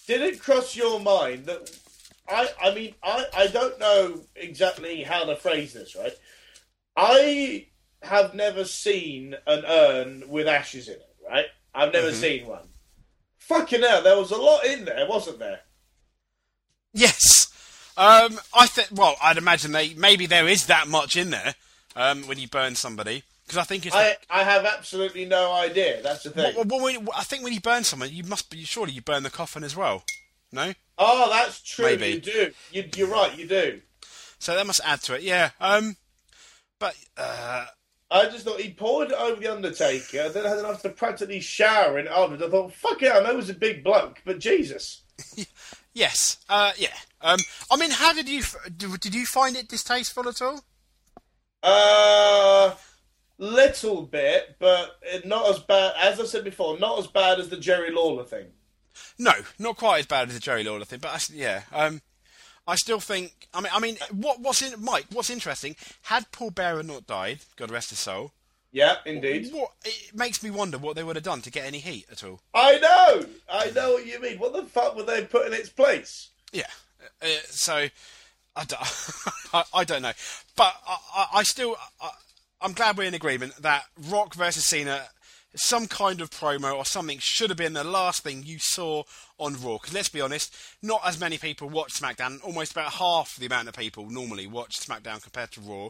[0.07, 1.70] Did it cross your mind that
[2.28, 6.14] I, I mean, I, I don't know exactly how to phrase this, right?
[6.96, 7.66] I
[8.02, 11.46] have never seen an urn with ashes in it, right?
[11.74, 12.16] I've never Mm-hmm.
[12.20, 12.68] seen one.
[13.38, 15.61] Fucking hell, there was a lot in there, wasn't there?
[16.92, 17.52] Yes.
[17.96, 18.88] Um, I think.
[18.92, 21.54] Well, I'd imagine they maybe there is that much in there
[21.96, 23.94] um, when you burn somebody because I think it's.
[23.94, 26.02] I, I have absolutely no idea.
[26.02, 26.54] That's the thing.
[26.57, 29.22] well, well, when- I think when you burn someone, you must be surely you burn
[29.22, 30.04] the coffin as well.
[30.52, 30.72] No.
[30.98, 31.87] Oh, that's true.
[31.87, 32.07] Maybe.
[32.09, 32.50] You do.
[32.72, 33.37] You, you're right.
[33.37, 33.80] You do.
[34.38, 35.22] So that must add to it.
[35.22, 35.50] Yeah.
[35.61, 35.96] Um.
[36.78, 37.66] But uh,
[38.11, 41.98] I just thought he poured it over the Undertaker, then had enough to practically shower
[41.98, 42.42] in it afterwards.
[42.42, 45.02] I thought, fuck it, I know he's a big bloke, but Jesus.
[45.94, 46.38] yes.
[46.48, 46.72] Uh.
[46.76, 46.88] Yeah.
[47.20, 47.38] Um.
[47.70, 48.42] I mean, how did you
[48.76, 50.61] did you find it distasteful at all?
[51.62, 52.74] Uh,
[53.38, 55.94] little bit, but not as bad.
[55.99, 58.47] As I said before, not as bad as the Jerry Lawler thing.
[59.18, 62.01] No, not quite as bad as the Jerry Lawler thing, but I, yeah, um,
[62.66, 63.49] I still think.
[63.53, 65.07] I mean, I mean, what what's in Mike?
[65.12, 65.77] What's interesting?
[66.03, 68.33] Had Paul Bearer not died, God rest his soul,
[68.73, 69.53] Yeah, indeed.
[69.53, 72.23] what it makes me wonder what they would have done to get any heat at
[72.25, 72.40] all.
[72.55, 73.27] I know.
[73.51, 74.38] I know what you mean.
[74.38, 76.29] What the fuck would they put in its place?
[76.53, 76.70] Yeah,
[77.20, 77.88] uh, so
[78.57, 78.81] I don't,
[79.53, 80.12] I, I don't know,
[80.57, 81.77] but I, I, I still,
[82.64, 85.03] I'm glad we're in agreement that Rock versus Cena.
[85.55, 89.03] Some kind of promo or something should have been the last thing you saw
[89.38, 89.74] on Raw.
[89.74, 92.42] Because let's be honest, not as many people watch SmackDown.
[92.42, 95.88] Almost about half the amount of people normally watch SmackDown compared to Raw.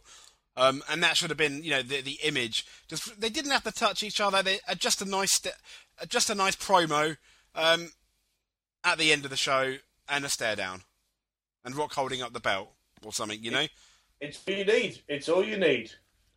[0.57, 2.67] Um, and that should have been, you know, the the image.
[2.89, 4.43] Just they didn't have to touch each other.
[4.43, 7.17] They uh, just a nice, uh, just a nice promo
[7.55, 7.93] um,
[8.83, 9.77] at the end of the show
[10.09, 10.83] and a stare down,
[11.65, 12.73] and Rock holding up the belt
[13.05, 13.43] or something.
[13.43, 13.67] You know,
[14.21, 15.03] It's all you need.
[15.09, 15.93] It's all you need.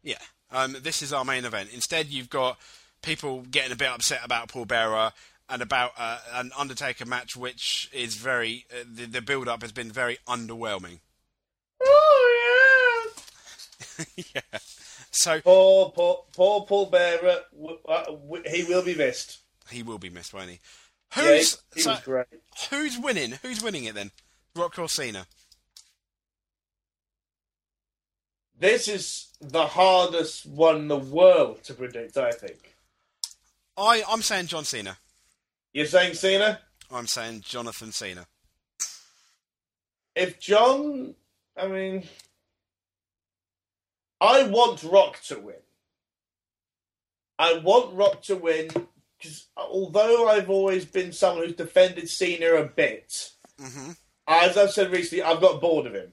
[0.07, 0.17] Yeah.
[0.51, 1.69] Um, this is our main event.
[1.73, 2.57] Instead, you've got
[3.01, 5.11] people getting a bit upset about Paul Bearer
[5.49, 9.71] and about uh, an Undertaker match, which is very uh, the, the build up has
[9.73, 10.99] been very underwhelming.
[11.83, 13.11] Oh
[14.15, 14.41] yeah.
[15.11, 15.41] So yeah.
[15.41, 17.39] Poor, poor, poor Paul Bearer.
[17.53, 19.39] w- uh, w- He will be missed.
[19.69, 20.59] he will be missed, won't he?
[21.17, 21.97] Yeah, he, Who's he so,
[22.69, 23.33] who's winning?
[23.41, 24.11] Who's winning it then?
[24.55, 25.27] Rock or Cena?
[28.59, 32.17] This is the hardest one in the world to predict.
[32.17, 32.75] I think.
[33.77, 34.97] I I'm saying John Cena.
[35.73, 36.59] You're saying Cena?
[36.91, 38.25] I'm saying Jonathan Cena.
[40.15, 41.13] If John,
[41.55, 42.03] I mean,
[44.19, 45.55] I want Rock to win.
[47.37, 48.69] I want Rock to win
[49.19, 53.91] because although I've always been someone who's defended Cena a bit, hmm
[54.29, 56.11] as I've said recently, I've got bored of him.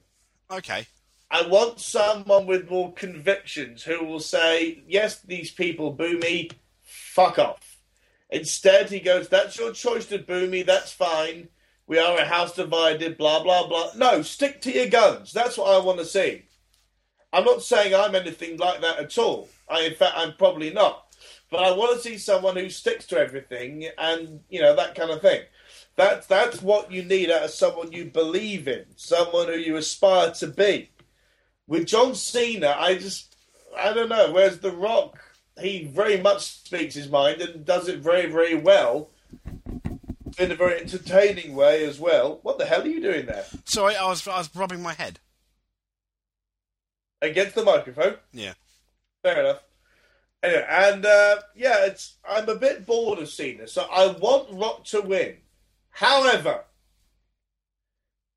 [0.49, 0.87] Okay.
[1.29, 6.51] I want someone with more convictions who will say, yes, these people boo me,
[6.83, 7.77] fuck off.
[8.29, 11.49] Instead, he goes, that's your choice to boo me, that's fine.
[11.87, 13.91] We are a house divided, blah, blah, blah.
[13.95, 15.31] No, stick to your guns.
[15.31, 16.43] That's what I want to see.
[17.33, 19.49] I'm not saying I'm anything like that at all.
[19.69, 21.05] I, in fact, I'm probably not.
[21.51, 25.11] But I want to see someone who sticks to everything and, you know, that kind
[25.11, 25.41] of thing.
[25.95, 30.31] That's, that's what you need out of someone you believe in, someone who you aspire
[30.31, 30.89] to be
[31.67, 33.35] with John Cena, I just
[33.77, 34.31] I don't know.
[34.31, 35.19] Whereas The Rock,
[35.59, 39.09] he very much speaks his mind and does it very, very well.
[40.37, 42.39] In a very entertaining way as well.
[42.41, 43.45] What the hell are you doing there?
[43.63, 45.19] Sorry, I was I was rubbing my head.
[47.21, 48.17] Against the microphone.
[48.33, 48.53] Yeah.
[49.23, 49.61] Fair enough.
[50.43, 54.83] Anyway, and uh, yeah, it's I'm a bit bored of Cena, so I want Rock
[54.85, 55.37] to win.
[55.89, 56.65] However,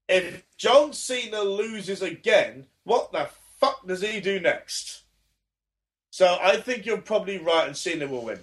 [0.08, 3.28] if John Cena loses again, what the
[3.60, 5.02] fuck does he do next?
[6.10, 8.40] So I think you're probably right, and Cena will win.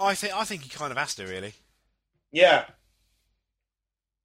[0.00, 1.54] I think I think he kind of has to really.
[2.32, 2.64] Yeah.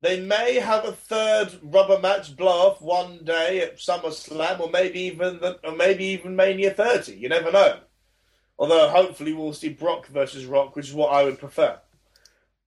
[0.02, 5.00] They may have a third rubber match blow off one day at SummerSlam, or maybe
[5.02, 7.14] even the, or maybe even Mania 30.
[7.14, 7.80] You never know.
[8.60, 11.80] Although hopefully we'll see Brock versus Rock, which is what I would prefer.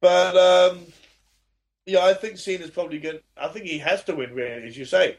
[0.00, 0.80] But um,
[1.84, 3.22] yeah, I think Cena's probably good.
[3.36, 5.18] I think he has to win, really, as you say.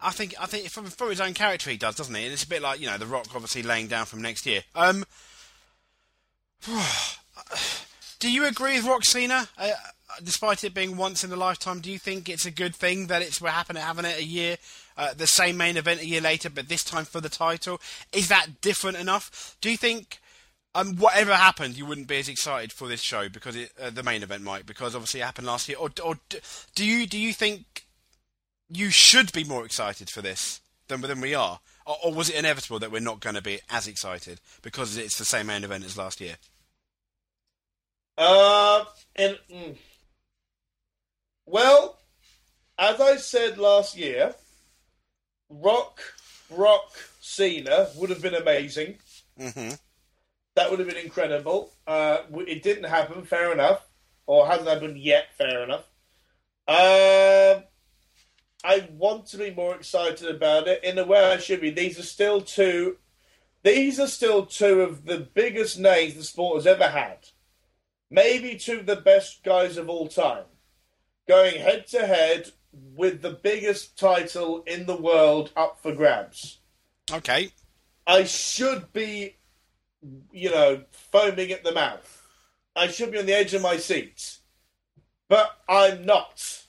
[0.00, 2.24] I think I think from, from his own character he does, doesn't he?
[2.24, 4.62] And it's a bit like you know the Rock obviously laying down from next year.
[4.74, 5.04] Um,
[8.18, 9.48] do you agree with Rock Cena?
[9.58, 9.70] Uh,
[10.22, 13.22] despite it being once in a lifetime, do you think it's a good thing that
[13.22, 14.56] it's we're happening having it a year,
[14.96, 17.80] uh, the same main event a year later, but this time for the title?
[18.12, 19.56] Is that different enough?
[19.60, 20.20] Do you think?
[20.74, 24.02] Um, whatever happened, you wouldn't be as excited for this show because it, uh, the
[24.02, 25.78] main event might, because obviously it happened last year.
[25.78, 26.18] Or, or
[26.74, 27.85] do you do you think
[28.68, 32.36] you should be more excited for this than than we are, or, or was it
[32.36, 35.84] inevitable that we're not going to be as excited because it's the same main event
[35.84, 36.36] as last year?
[38.18, 39.76] Uh, and mm,
[41.44, 41.98] well,
[42.78, 44.34] as I said last year,
[45.48, 46.00] Rock,
[46.50, 48.96] Rock, Cena would have been amazing.
[49.38, 49.70] hmm
[50.54, 51.72] That would have been incredible.
[51.86, 53.86] Uh, it didn't happen, fair enough.
[54.26, 55.84] Or hasn't happened yet, fair enough.
[56.66, 57.62] Um
[58.66, 61.70] I want to be more excited about it in a way I should be.
[61.70, 62.96] These are still two.
[63.62, 67.28] These are still two of the biggest names the sport has ever had.
[68.10, 70.46] Maybe two of the best guys of all time.
[71.28, 76.58] Going head to head with the biggest title in the world up for grabs.
[77.12, 77.52] Okay.
[78.04, 79.36] I should be,
[80.32, 82.24] you know, foaming at the mouth.
[82.74, 84.38] I should be on the edge of my seat.
[85.28, 86.65] But I'm not.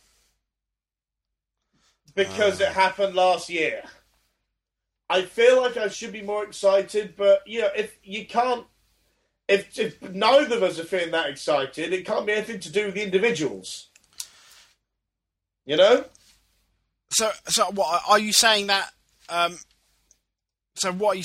[2.18, 3.84] Because it happened last year.
[5.10, 8.66] I feel like I should be more excited, but, you know, if you can't.
[9.48, 12.88] If, if neither of us are feeling that excited, it can't be anything to do
[12.88, 13.88] with the individuals.
[15.66, 16.04] You know?
[17.12, 18.90] So, so what are you saying that?
[19.30, 19.58] Um,
[20.76, 21.24] so, what are you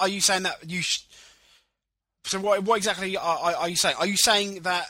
[0.00, 0.82] are you saying that you?
[0.82, 1.04] Sh-
[2.26, 3.96] so, what what exactly are, are are you saying?
[3.98, 4.86] Are you saying that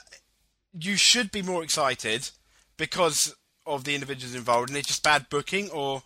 [0.79, 2.31] you should be more excited
[2.77, 3.35] because
[3.67, 6.03] of the individuals involved, and it's just bad booking, or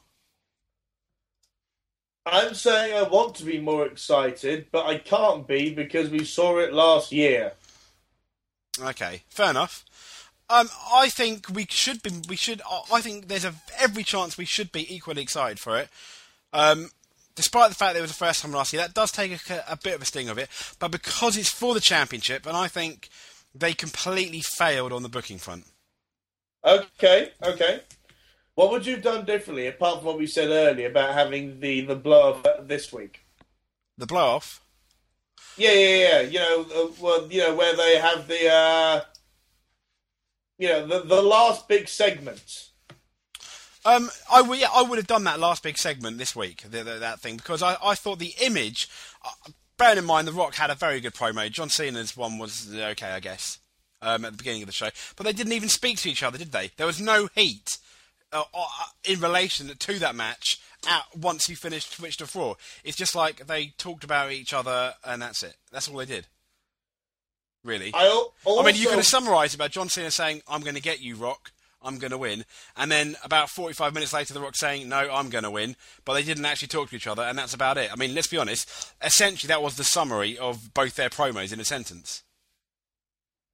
[2.26, 6.58] I'm saying I want to be more excited, but I can't be because we saw
[6.58, 7.52] it last year.
[8.80, 9.84] okay, fair enough.
[10.50, 12.10] Um, I think we should be.
[12.28, 12.62] We should.
[12.92, 15.88] I think there's a every chance we should be equally excited for it.
[16.52, 16.90] Um,
[17.34, 19.64] despite the fact that it was the first time last year, that does take a,
[19.68, 20.48] a bit of a sting of it.
[20.78, 23.10] But because it's for the championship, and I think
[23.54, 25.64] they completely failed on the booking front.
[26.64, 27.80] Okay, okay.
[28.54, 31.82] What would you have done differently apart from what we said earlier about having the
[31.82, 33.20] the blow off this week?
[33.96, 34.60] The blow off.
[35.56, 36.20] Yeah, yeah, yeah.
[36.20, 39.00] You know, uh, well, you know where they have the, uh,
[40.58, 42.70] you know, the the last big segment.
[43.84, 46.82] Um, I would, yeah, I would have done that last big segment this week, the,
[46.82, 48.88] the, that thing, because I, I thought the image.
[49.24, 51.50] Uh, bearing in mind, The Rock had a very good promo.
[51.50, 53.58] John Cena's one was okay, I guess,
[54.02, 56.38] um, at the beginning of the show, but they didn't even speak to each other,
[56.38, 56.70] did they?
[56.76, 57.78] There was no heat
[58.32, 58.66] uh, uh,
[59.04, 60.60] in relation to that match.
[60.88, 64.94] At, once he finished Switch to Raw, it's just like they talked about each other,
[65.04, 65.56] and that's it.
[65.72, 66.26] That's all they did.
[67.64, 67.90] Really.
[67.92, 68.06] I,
[68.44, 71.00] also, I mean, you could have summarised about John Cena saying, "I'm going to get
[71.00, 71.50] you, Rock.
[71.82, 72.44] I'm going to win,"
[72.76, 75.74] and then about 45 minutes later, The Rock saying, "No, I'm going to win,"
[76.04, 77.92] but they didn't actually talk to each other, and that's about it.
[77.92, 78.92] I mean, let's be honest.
[79.02, 82.22] Essentially, that was the summary of both their promos in a sentence.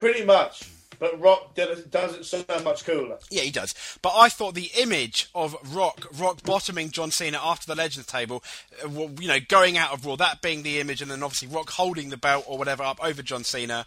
[0.01, 0.68] Pretty much,
[0.99, 3.18] but Rock does, does it so much cooler.
[3.30, 3.74] Yeah, he does.
[4.03, 8.42] But I thought the image of Rock, Rock bottoming John Cena after the Legends table,
[8.84, 8.88] uh,
[9.20, 12.11] you know, going out of Raw, that being the image, and then obviously Rock holding
[12.11, 13.86] the belt or whatever up over John Cena,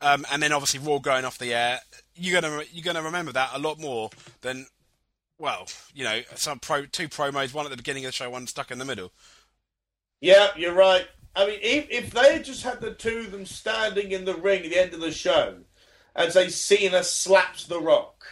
[0.00, 1.80] um, and then obviously Raw going off the air.
[2.14, 4.66] You're gonna you're gonna remember that a lot more than,
[5.38, 8.46] well, you know, some pro two promos, one at the beginning of the show, one
[8.46, 9.12] stuck in the middle.
[10.20, 11.06] Yeah, you're right.
[11.34, 14.34] I mean, if, if they had just had the two of them standing in the
[14.34, 15.58] ring at the end of the show
[16.14, 18.24] and say Cena slaps the Rock,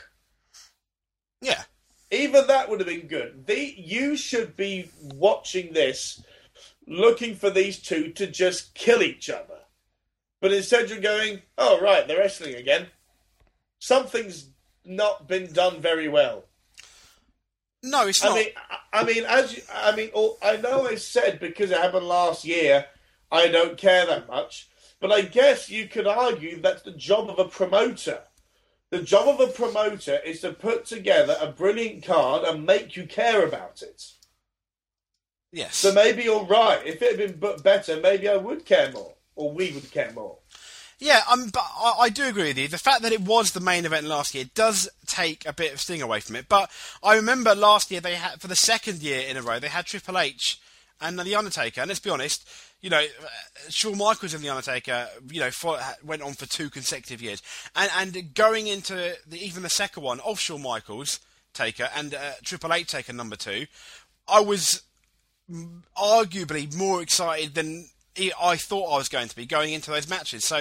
[1.41, 1.63] Yeah,
[2.11, 3.47] even that would have been good.
[3.47, 6.25] The you should be watching this,
[6.87, 9.61] looking for these two to just kill each other,
[10.41, 12.89] but instead you're going, "Oh right, they're wrestling again."
[13.79, 14.51] Something's
[14.85, 16.45] not been done very well.
[17.87, 18.35] No, it's I not.
[18.37, 18.49] mean,
[18.93, 22.45] I- mean, as you, I mean, all- I know I said because it happened last
[22.45, 22.87] year,
[23.33, 24.69] I don't care that much.
[25.01, 28.23] But I guess you could argue that's the job of a promoter.
[28.91, 33.07] The job of a promoter is to put together a brilliant card and make you
[33.07, 34.03] care about it.
[35.53, 35.77] yes.
[35.77, 36.81] So maybe you're right.
[36.87, 40.39] If it had been better, maybe I would care more, or we would care more.
[40.99, 42.69] Yeah, um, but I, I do agree with you.
[42.69, 45.81] The fact that it was the main event last year does take a bit of
[45.81, 46.49] sting away from it.
[46.49, 46.71] But
[47.03, 49.85] I remember last year they had, for the second year in a row, they had
[49.85, 50.59] Triple H
[51.01, 51.83] and the Undertaker.
[51.83, 52.49] And let's be honest,
[52.81, 53.05] you know,
[53.69, 57.43] Shawn Michaels and the Undertaker, you know, for, went on for two consecutive years,
[57.75, 58.95] and and going into
[59.27, 61.21] the, even the second one of Shawn Michaels
[61.53, 63.67] Taker and uh, Triple H Taker number two,
[64.29, 64.83] I was
[65.97, 67.89] arguably more excited than
[68.41, 70.45] I thought I was going to be going into those matches.
[70.45, 70.59] So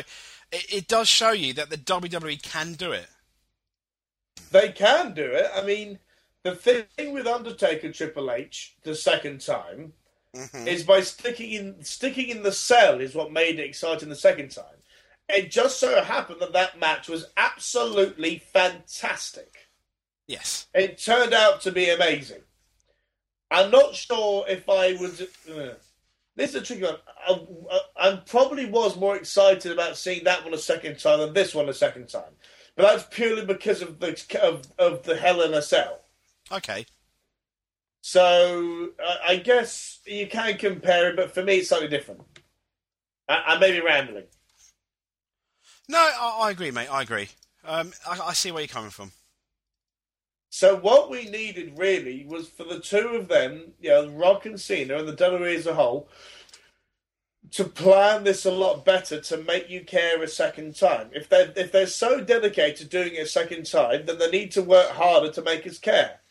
[0.52, 3.08] it, it does show you that the WWE can do it.
[4.52, 5.50] They can do it.
[5.56, 6.00] I mean,
[6.44, 9.94] the thing with Undertaker Triple H the second time
[10.54, 14.50] is by sticking in sticking in the cell is what made it exciting the second
[14.50, 14.66] time.
[15.28, 19.70] It just so happened that that match was absolutely fantastic.
[20.28, 20.68] Yes.
[20.74, 22.42] It turned out to be amazing.
[23.50, 25.22] I'm not sure if I was.
[25.50, 25.76] Uh,
[26.36, 26.96] this is a tricky one.
[27.28, 27.40] I,
[27.72, 31.56] I, I probably was more excited about seeing that one a second time than this
[31.56, 32.34] one a second time,
[32.76, 36.02] but that's purely because of the of, of the Hell in a Cell.
[36.52, 36.86] Okay.
[38.02, 42.22] So I I guess you can compare it, but for me, it's slightly different.
[43.28, 44.26] I, I may be rambling.
[45.88, 46.92] No, I, I agree, mate.
[46.92, 47.30] I agree.
[47.64, 49.12] Um, I, I see where you're coming from.
[50.58, 54.58] So what we needed really was for the two of them, you know, Rock and
[54.58, 56.08] Cena and the WWE as a whole,
[57.52, 61.10] to plan this a lot better to make you care a second time.
[61.12, 64.54] If they're if they're so dedicated to doing it a second time, then they need
[64.54, 66.22] to work harder to make us care.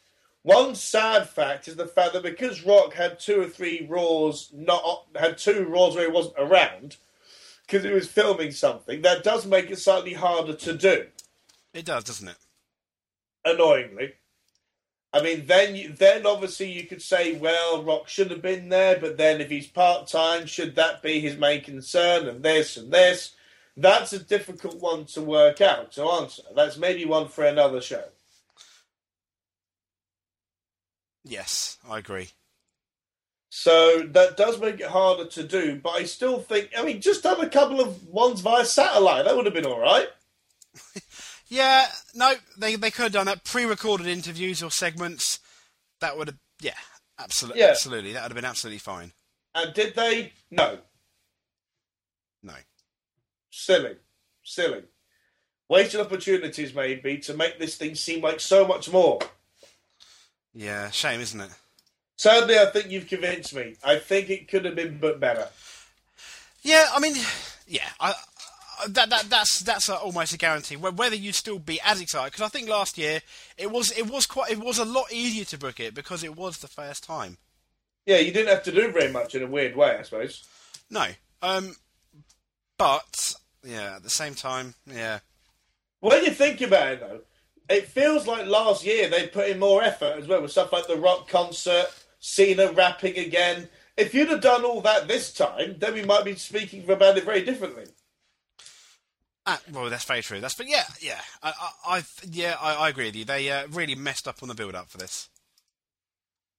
[0.41, 5.05] One sad fact is the fact that because Rock had two or three Raws, not
[5.15, 6.97] had two Raws where he wasn't around,
[7.67, 11.09] because he was filming something, that does make it slightly harder to do
[11.75, 12.37] It does, doesn't it?
[13.45, 14.15] Annoyingly.
[15.13, 18.99] I mean, then you, then obviously you could say, well, Rock should have been there,
[18.99, 22.27] but then if he's part time, should that be his main concern?
[22.27, 23.37] And this and this,
[23.77, 26.43] that's a difficult one to work out to answer.
[26.57, 28.05] That's maybe one for another show.
[31.25, 32.31] Yes, I agree.
[33.51, 37.23] So that does make it harder to do, but I still think, I mean, just
[37.23, 39.27] have a couple of ones via satellite.
[39.27, 40.09] That would have been all right.
[41.49, 43.45] Yeah, no, they they could have done that.
[43.45, 45.39] Pre-recorded interviews or segments.
[46.01, 46.75] That would have, yeah,
[47.19, 47.69] absolutely, Yeah.
[47.69, 48.13] absolutely.
[48.13, 49.13] That would have been absolutely fine.
[49.55, 50.33] And did they?
[50.51, 50.79] No.
[52.43, 52.55] No.
[53.51, 53.97] Silly.
[54.43, 54.83] Silly.
[55.69, 59.21] Wasted opportunities, maybe, to make this thing seem like so much more.
[60.53, 61.51] Yeah, shame, isn't it?
[62.17, 63.77] Sadly, I think you've convinced me.
[63.83, 65.49] I think it could have been but better.
[66.63, 67.15] Yeah, I mean,
[67.67, 68.15] yeah, I, I,
[68.89, 70.77] that that that's that's a, almost a guarantee.
[70.77, 73.21] Whether you'd still be as excited, because I think last year
[73.57, 76.37] it was it was quite it was a lot easier to book it because it
[76.37, 77.39] was the first time.
[78.07, 80.45] Yeah, you didn't have to do very much in a weird way, I suppose.
[80.91, 81.07] No,
[81.43, 81.77] um,
[82.77, 85.21] but yeah, at the same time, yeah,
[86.01, 87.21] When you think about it, though,
[87.69, 90.87] it feels like last year they put in more effort as well with stuff like
[90.87, 91.87] the rock concert,
[92.21, 93.69] Cena rapping again.
[93.97, 97.25] If you'd have done all that this time, then we might be speaking about it
[97.25, 97.87] very differently.
[99.47, 100.41] Ah, well, that's very true.
[100.41, 101.53] That's but yeah, yeah, I,
[101.87, 103.25] I, I yeah, I, I agree with you.
[103.25, 105.29] They uh, really messed up on the build up for this.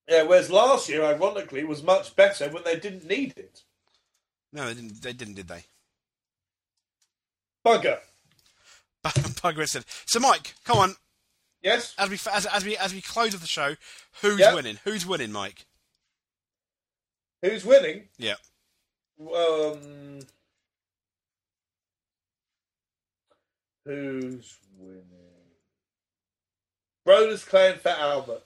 [0.07, 3.63] Yeah, whereas last year, ironically, was much better when they didn't need it.
[4.53, 5.01] No, they didn't.
[5.01, 5.63] They didn't, did they?
[7.65, 7.97] Bugger.
[9.03, 9.85] Bugger said.
[10.05, 10.95] So, Mike, come on.
[11.63, 11.95] Yes?
[11.97, 13.75] As we as, as we as we close of the show,
[14.21, 14.53] who's Yep.
[14.53, 14.79] winning?
[14.83, 15.65] Who's winning, Mike?
[17.41, 18.03] Who's winning?
[18.19, 18.35] Yeah.
[19.19, 20.19] Um,
[23.85, 25.03] who's winning?
[27.07, 28.43] Brodus Clay and Fat Albert.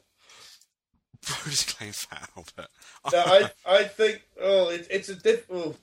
[1.26, 2.70] Bruce claim Fat Albert.
[3.12, 5.46] No, I I think oh it, it's a diff.
[5.52, 5.76] Oh,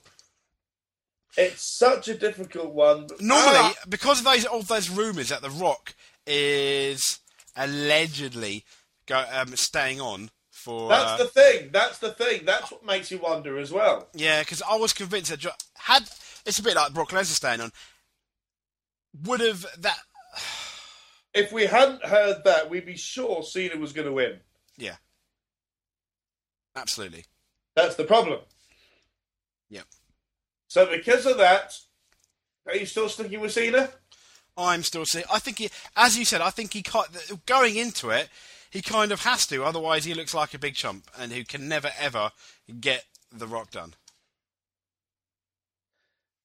[1.37, 3.07] it's such a difficult one.
[3.21, 5.95] Normally, Ah, because of those those rumours that The Rock
[6.27, 7.21] is
[7.57, 8.65] allegedly
[9.07, 10.89] go, um, staying on for.
[10.89, 11.71] that's uh, the thing.
[11.73, 12.45] That's the thing.
[12.45, 14.09] That's what makes you wonder as well.
[14.15, 15.45] Yeah, because I was convinced that
[15.77, 16.05] had
[16.47, 17.73] it's a bit like Brock Lesnar staying on.
[19.25, 19.99] Would have that?
[21.35, 24.41] If we hadn't heard that, we'd be sure Cena was going to win.
[24.79, 24.97] Yeah,
[26.75, 27.25] absolutely.
[27.75, 28.41] That's the problem.
[29.69, 29.85] Yep.
[30.69, 31.75] So because of that,
[32.67, 33.91] are you still sticking with Cena?
[34.57, 35.27] I'm still seeing.
[35.31, 36.83] I think he, as you said, I think he
[37.45, 38.29] going into it,
[38.71, 39.65] he kind of has to.
[39.65, 42.33] Otherwise, he looks like a big chump and who can never ever
[42.81, 43.95] get the Rock done.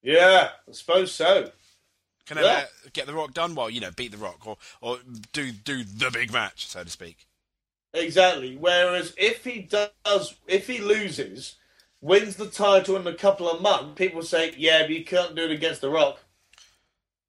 [0.02, 1.52] Yeah, I suppose so.
[2.26, 2.66] Can never Yeah.
[2.94, 3.56] get the Rock done.
[3.56, 5.00] Well, you know, beat the Rock or or
[5.34, 7.26] do do the big match, so to speak.
[7.94, 8.56] Exactly.
[8.56, 11.56] Whereas if he does, if he loses,
[12.00, 15.44] wins the title in a couple of months, people say, "Yeah, but you can't do
[15.44, 16.20] it against The Rock."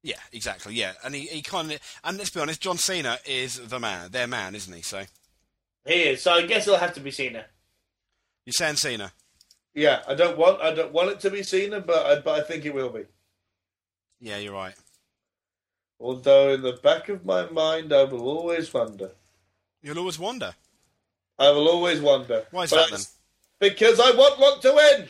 [0.03, 0.73] Yeah, exactly.
[0.75, 4.11] Yeah, and he, he kind of and let's be honest, John Cena is the man,
[4.11, 4.81] their man, isn't he?
[4.81, 5.03] So
[5.85, 6.21] He is.
[6.21, 7.45] So I guess it'll have to be Cena.
[8.45, 9.11] you're saying Cena?
[9.73, 12.43] Yeah, I don't want, I don't want it to be Cena, but I, but I
[12.43, 13.05] think it will be.
[14.19, 14.75] Yeah, you're right.
[16.03, 19.11] Although in the back of my mind, I will always wonder.
[19.81, 20.53] You'll always wonder
[21.39, 22.45] I will always wonder.
[22.51, 23.05] why is But that then?
[23.59, 25.07] Because I want Rock to win.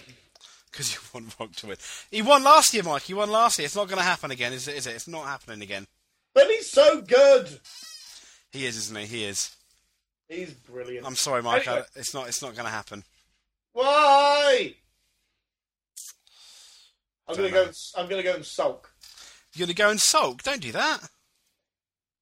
[0.71, 1.77] Because you want Rock to win.
[2.11, 3.01] He won last year, Mike.
[3.01, 3.65] He won last year.
[3.65, 4.75] It's not going to happen again, is it?
[4.75, 4.91] Is it?
[4.95, 5.87] It's not happening again.
[6.33, 7.59] But he's so good.
[8.51, 9.05] He is, isn't he?
[9.05, 9.55] He is.
[10.29, 11.05] He's brilliant.
[11.07, 11.67] I'm sorry, Mike.
[11.67, 11.83] Anyway.
[11.95, 12.27] I, it's not.
[12.27, 13.03] It's not going to happen.
[13.73, 14.75] Why?
[17.27, 17.65] I'm Don't gonna go.
[17.65, 17.71] know.
[17.97, 18.92] I'm gonna go and sulk.
[19.53, 20.41] You're going to go and sulk.
[20.43, 20.99] Don't do that.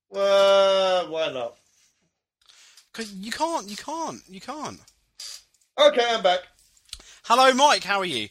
[0.10, 1.56] Well, why not?
[2.92, 3.70] Because you can't.
[3.70, 4.22] You can't.
[4.28, 4.80] You can't.
[5.80, 6.42] Okay, I'm back.
[7.24, 7.84] Hello, Mike.
[7.86, 8.28] How are you?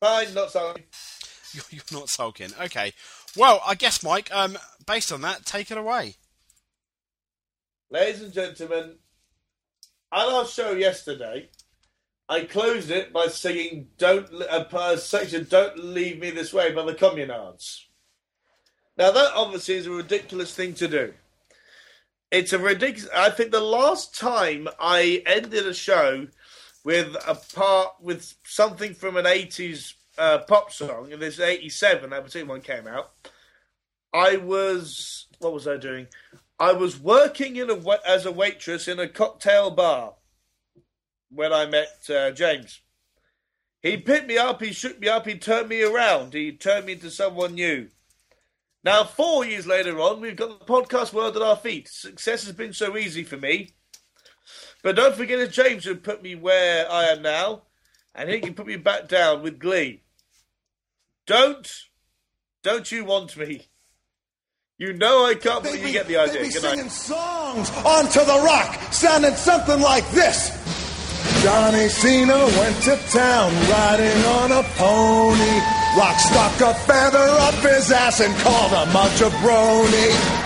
[0.00, 0.84] Fine, not sulking.
[1.52, 2.50] You're, you're not sulking.
[2.60, 2.92] Okay.
[3.36, 4.28] Well, I guess, Mike.
[4.34, 6.16] Um, based on that, take it away.
[7.90, 8.96] Ladies and gentlemen,
[10.10, 11.48] on our show yesterday,
[12.28, 16.94] I closed it by singing "Don't uh, section Don't Leave Me This Way" by the
[16.94, 17.84] Communards.
[18.96, 21.14] Now that obviously is a ridiculous thing to do.
[22.30, 23.10] It's a ridiculous.
[23.14, 26.28] I think the last time I ended a show
[26.84, 32.24] with a part with something from an '80s uh, pop song, and this '87 that
[32.24, 33.12] particular one came out.
[34.12, 36.06] I was what was I doing?
[36.58, 40.14] I was working in a as a waitress in a cocktail bar
[41.30, 42.80] when I met uh, James.
[43.82, 46.94] He picked me up, he shook me up, he turned me around, he turned me
[46.94, 47.88] into someone new.
[48.84, 51.88] Now, four years later on, we've got the podcast world at our feet.
[51.88, 53.70] Success has been so easy for me.
[54.82, 57.62] But don't forget it's James who put me where I am now,
[58.14, 60.02] and he can put me back down with glee.
[61.26, 61.66] Don't,
[62.62, 63.68] don't you want me?
[64.76, 66.34] You know I can't, but you get the idea.
[66.34, 66.90] They be Good singing night.
[66.92, 70.50] songs onto the rock, sounding something like this.
[71.44, 75.60] Johnny Cena went to town riding on a pony.
[75.94, 80.43] Rock stuck a feather up his ass and called him a jabroni.